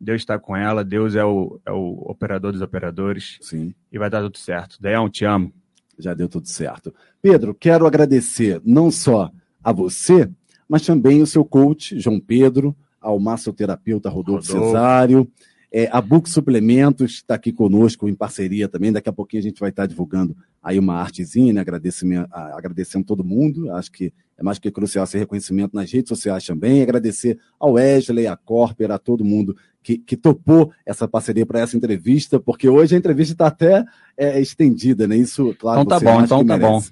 Deus 0.00 0.22
está 0.22 0.38
com 0.38 0.56
ela, 0.56 0.84
Deus 0.84 1.16
é 1.16 1.24
o, 1.24 1.60
é 1.66 1.72
o 1.72 2.04
operador 2.06 2.52
dos 2.52 2.62
operadores. 2.62 3.38
Sim. 3.42 3.74
E 3.92 3.98
vai 3.98 4.08
dar 4.08 4.22
tudo 4.22 4.38
certo. 4.38 4.80
Deão, 4.80 5.10
te 5.10 5.24
amo. 5.24 5.52
Já 5.98 6.14
deu 6.14 6.28
tudo 6.28 6.46
certo. 6.46 6.94
Pedro, 7.20 7.52
quero 7.52 7.86
agradecer 7.86 8.62
não 8.64 8.90
só 8.90 9.30
a 9.62 9.72
você, 9.72 10.30
mas 10.68 10.84
também 10.84 11.22
o 11.22 11.26
seu 11.26 11.44
coach, 11.44 11.98
João 11.98 12.20
Pedro, 12.20 12.76
ao 13.00 13.18
massoterapeuta 13.18 14.08
Rodolfo, 14.08 14.52
Rodolfo. 14.52 14.66
Cesário, 14.68 15.30
é, 15.70 15.88
a 15.92 16.00
Book 16.00 16.28
Suplementos 16.28 17.14
está 17.14 17.34
aqui 17.34 17.52
conosco 17.52 18.08
em 18.08 18.14
parceria 18.14 18.68
também. 18.68 18.92
Daqui 18.92 19.08
a 19.08 19.12
pouquinho 19.12 19.40
a 19.40 19.44
gente 19.44 19.60
vai 19.60 19.70
estar 19.70 19.86
divulgando 19.86 20.36
aí 20.62 20.78
uma 20.78 20.94
artezinha, 20.94 21.52
né? 21.52 21.60
agradecimento, 21.60 22.28
agradecendo 22.32 23.04
todo 23.04 23.24
mundo. 23.24 23.70
Acho 23.72 23.92
que 23.92 24.12
é 24.38 24.42
mais 24.42 24.58
que 24.58 24.70
crucial 24.70 25.04
esse 25.04 25.18
reconhecimento 25.18 25.74
nas 25.74 25.90
redes 25.90 26.08
sociais 26.08 26.46
também. 26.46 26.80
Agradecer 26.80 27.38
ao 27.58 27.72
Wesley, 27.72 28.26
a 28.26 28.36
Corper, 28.36 28.90
a 28.90 28.98
todo 28.98 29.24
mundo 29.24 29.56
que, 29.82 29.98
que 29.98 30.16
topou 30.16 30.72
essa 30.86 31.08
parceria 31.08 31.44
para 31.44 31.60
essa 31.60 31.76
entrevista, 31.76 32.38
porque 32.38 32.68
hoje 32.68 32.94
a 32.94 32.98
entrevista 32.98 33.32
está 33.32 33.46
até 33.48 33.84
é, 34.16 34.40
estendida, 34.40 35.06
né? 35.06 35.16
Isso, 35.16 35.54
claro, 35.58 35.82
então 35.82 35.98
tá 35.98 36.04
bom, 36.04 36.22
então 36.22 36.46
tá 36.46 36.56
bom. 36.56 36.82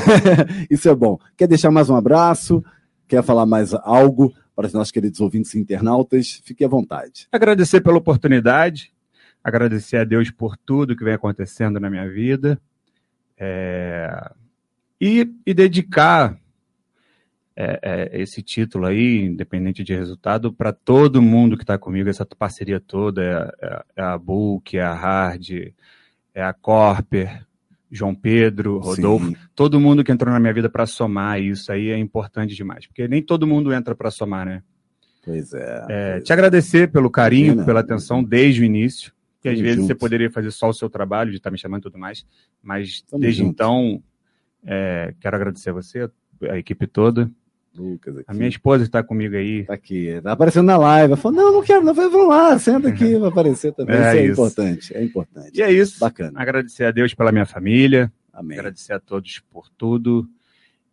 Isso 0.68 0.88
é 0.88 0.94
bom. 0.94 1.18
Quer 1.36 1.46
deixar 1.46 1.70
mais 1.70 1.88
um 1.88 1.94
abraço? 1.94 2.64
Quer 3.06 3.22
falar 3.22 3.46
mais 3.46 3.72
algo? 3.72 4.34
para 4.60 4.66
os 4.66 4.74
nossos 4.74 4.90
queridos 4.90 5.20
ouvintes 5.20 5.54
e 5.54 5.58
internautas. 5.58 6.42
Fique 6.44 6.62
à 6.62 6.68
vontade. 6.68 7.26
Agradecer 7.32 7.80
pela 7.80 7.96
oportunidade, 7.96 8.92
agradecer 9.42 9.96
a 9.96 10.04
Deus 10.04 10.30
por 10.30 10.54
tudo 10.54 10.94
que 10.94 11.02
vem 11.02 11.14
acontecendo 11.14 11.80
na 11.80 11.88
minha 11.88 12.06
vida 12.06 12.60
é... 13.38 14.30
e, 15.00 15.26
e, 15.46 15.54
dedicar 15.54 16.38
é, 17.62 17.78
é, 17.82 18.22
esse 18.22 18.42
título 18.42 18.86
aí, 18.86 19.26
independente 19.26 19.84
de 19.84 19.94
resultado, 19.94 20.50
para 20.50 20.72
todo 20.72 21.20
mundo 21.20 21.58
que 21.58 21.62
está 21.62 21.76
comigo, 21.76 22.08
essa 22.08 22.24
parceria 22.24 22.80
toda, 22.80 23.22
é, 23.22 23.66
é, 23.66 23.84
é 23.96 24.02
a 24.02 24.16
Book, 24.16 24.78
é 24.78 24.82
a 24.82 24.94
Hard, 24.94 25.50
é 26.34 26.42
a 26.42 26.54
Corper, 26.54 27.44
João 27.90 28.14
Pedro, 28.14 28.78
Rodolfo, 28.78 29.26
Sim. 29.26 29.36
todo 29.54 29.78
mundo 29.78 30.02
que 30.02 30.10
entrou 30.10 30.32
na 30.32 30.40
minha 30.40 30.54
vida 30.54 30.70
para 30.70 30.86
somar 30.86 31.38
isso 31.38 31.70
aí 31.70 31.90
é 31.90 31.98
importante 31.98 32.54
demais, 32.54 32.86
porque 32.86 33.06
nem 33.06 33.22
todo 33.22 33.46
mundo 33.46 33.74
entra 33.74 33.94
para 33.94 34.10
somar, 34.10 34.46
né? 34.46 34.62
Pois 35.22 35.52
é. 35.52 35.86
é 35.90 36.12
pois 36.12 36.24
te 36.24 36.32
agradecer 36.32 36.90
pelo 36.90 37.10
carinho, 37.10 37.46
Imagina. 37.48 37.66
pela 37.66 37.80
atenção 37.80 38.24
desde 38.24 38.62
o 38.62 38.64
início, 38.64 39.12
que 39.42 39.50
às 39.50 39.60
vezes 39.60 39.76
juntos. 39.76 39.88
você 39.88 39.94
poderia 39.94 40.30
fazer 40.30 40.50
só 40.50 40.70
o 40.70 40.72
seu 40.72 40.88
trabalho, 40.88 41.30
de 41.30 41.36
estar 41.36 41.50
tá 41.50 41.52
me 41.52 41.58
chamando 41.58 41.80
e 41.80 41.84
tudo 41.84 41.98
mais, 41.98 42.24
mas 42.62 43.02
Tamo 43.02 43.20
desde 43.20 43.42
juntos. 43.42 43.52
então, 43.52 44.02
é, 44.64 45.12
quero 45.20 45.36
agradecer 45.36 45.68
a 45.68 45.74
você, 45.74 46.08
a 46.48 46.56
equipe 46.56 46.86
toda, 46.86 47.30
Lucas 47.74 48.16
aqui. 48.16 48.24
A 48.28 48.34
minha 48.34 48.48
esposa 48.48 48.84
está 48.84 49.02
comigo 49.02 49.36
aí. 49.36 49.60
Está 49.60 49.74
aqui, 49.74 50.06
está 50.08 50.32
aparecendo 50.32 50.66
na 50.66 50.76
live. 50.76 51.16
Falou, 51.16 51.36
não, 51.36 51.52
não 51.52 51.62
quero, 51.62 51.84
não, 51.84 51.94
vamos 51.94 52.28
lá, 52.28 52.58
senta 52.58 52.88
aqui, 52.88 53.14
vai 53.18 53.28
aparecer 53.28 53.72
também. 53.72 53.96
É 53.96 53.98
isso 53.98 54.08
é 54.08 54.24
isso. 54.24 54.32
importante, 54.32 54.96
é 54.96 55.04
importante. 55.04 55.58
E 55.58 55.62
é 55.62 55.72
isso. 55.72 55.98
Bacana. 56.00 56.40
Agradecer 56.40 56.84
a 56.84 56.90
Deus 56.90 57.14
pela 57.14 57.32
minha 57.32 57.46
família. 57.46 58.12
Amém. 58.32 58.58
Agradecer 58.58 58.92
a 58.92 59.00
todos 59.00 59.40
por 59.50 59.68
tudo. 59.70 60.28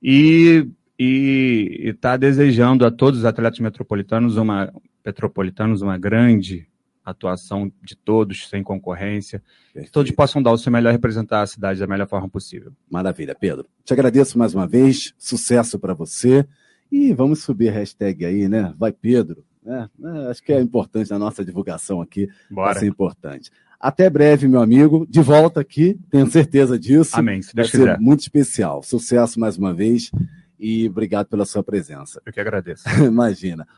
E 0.01 0.67
e 0.99 1.83
está 1.83 2.17
desejando 2.17 2.83
a 2.83 2.89
todos 2.89 3.19
os 3.19 3.25
atletas 3.25 3.59
metropolitanos 3.59 4.35
uma 4.35 4.73
metropolitanos 5.05 5.81
uma 5.81 5.97
grande 5.97 6.67
atuação 7.05 7.71
de 7.81 7.95
todos, 7.95 8.49
sem 8.49 8.61
concorrência, 8.61 9.41
Perfeito. 9.67 9.85
que 9.85 9.91
todos 9.91 10.11
possam 10.11 10.41
dar 10.41 10.51
o 10.51 10.57
seu 10.57 10.69
melhor 10.69 10.91
representar 10.91 11.41
a 11.41 11.47
cidade 11.47 11.79
da 11.79 11.87
melhor 11.87 12.07
forma 12.07 12.27
possível. 12.27 12.73
Maravilha, 12.89 13.33
Pedro. 13.33 13.65
Te 13.85 13.93
agradeço 13.93 14.37
mais 14.37 14.53
uma 14.53 14.67
vez, 14.67 15.13
sucesso 15.17 15.79
para 15.79 15.93
você. 15.93 16.45
E 16.91 17.13
vamos 17.13 17.43
subir 17.43 17.69
a 17.69 17.71
hashtag 17.73 18.25
aí, 18.25 18.47
né? 18.47 18.73
Vai 18.77 18.91
Pedro. 18.91 19.43
Né? 19.63 19.89
É, 20.03 20.31
acho 20.31 20.41
que 20.41 20.53
é 20.53 20.61
importante 20.61 21.13
a 21.13 21.19
nossa 21.19 21.43
divulgação 21.43 22.01
aqui. 22.01 22.29
Bora. 22.49 22.71
Vai 22.73 22.79
ser 22.81 22.87
importante. 22.87 23.51
Até 23.79 24.09
breve, 24.09 24.47
meu 24.47 24.61
amigo. 24.61 25.05
De 25.07 25.21
volta 25.21 25.59
aqui, 25.59 25.99
tenho 26.09 26.29
certeza 26.31 26.79
disso. 26.79 27.15
Amém. 27.17 27.41
Se 27.41 27.53
Deus 27.53 27.69
Vai 27.69 27.79
quiser. 27.79 27.95
ser 27.95 28.01
muito 28.01 28.21
especial. 28.21 28.81
Sucesso 28.81 29.39
mais 29.39 29.57
uma 29.57 29.73
vez 29.73 30.09
e 30.59 30.87
obrigado 30.87 31.27
pela 31.27 31.45
sua 31.45 31.63
presença. 31.63 32.21
Eu 32.25 32.33
que 32.33 32.39
agradeço. 32.39 32.83
Imagina. 33.05 33.67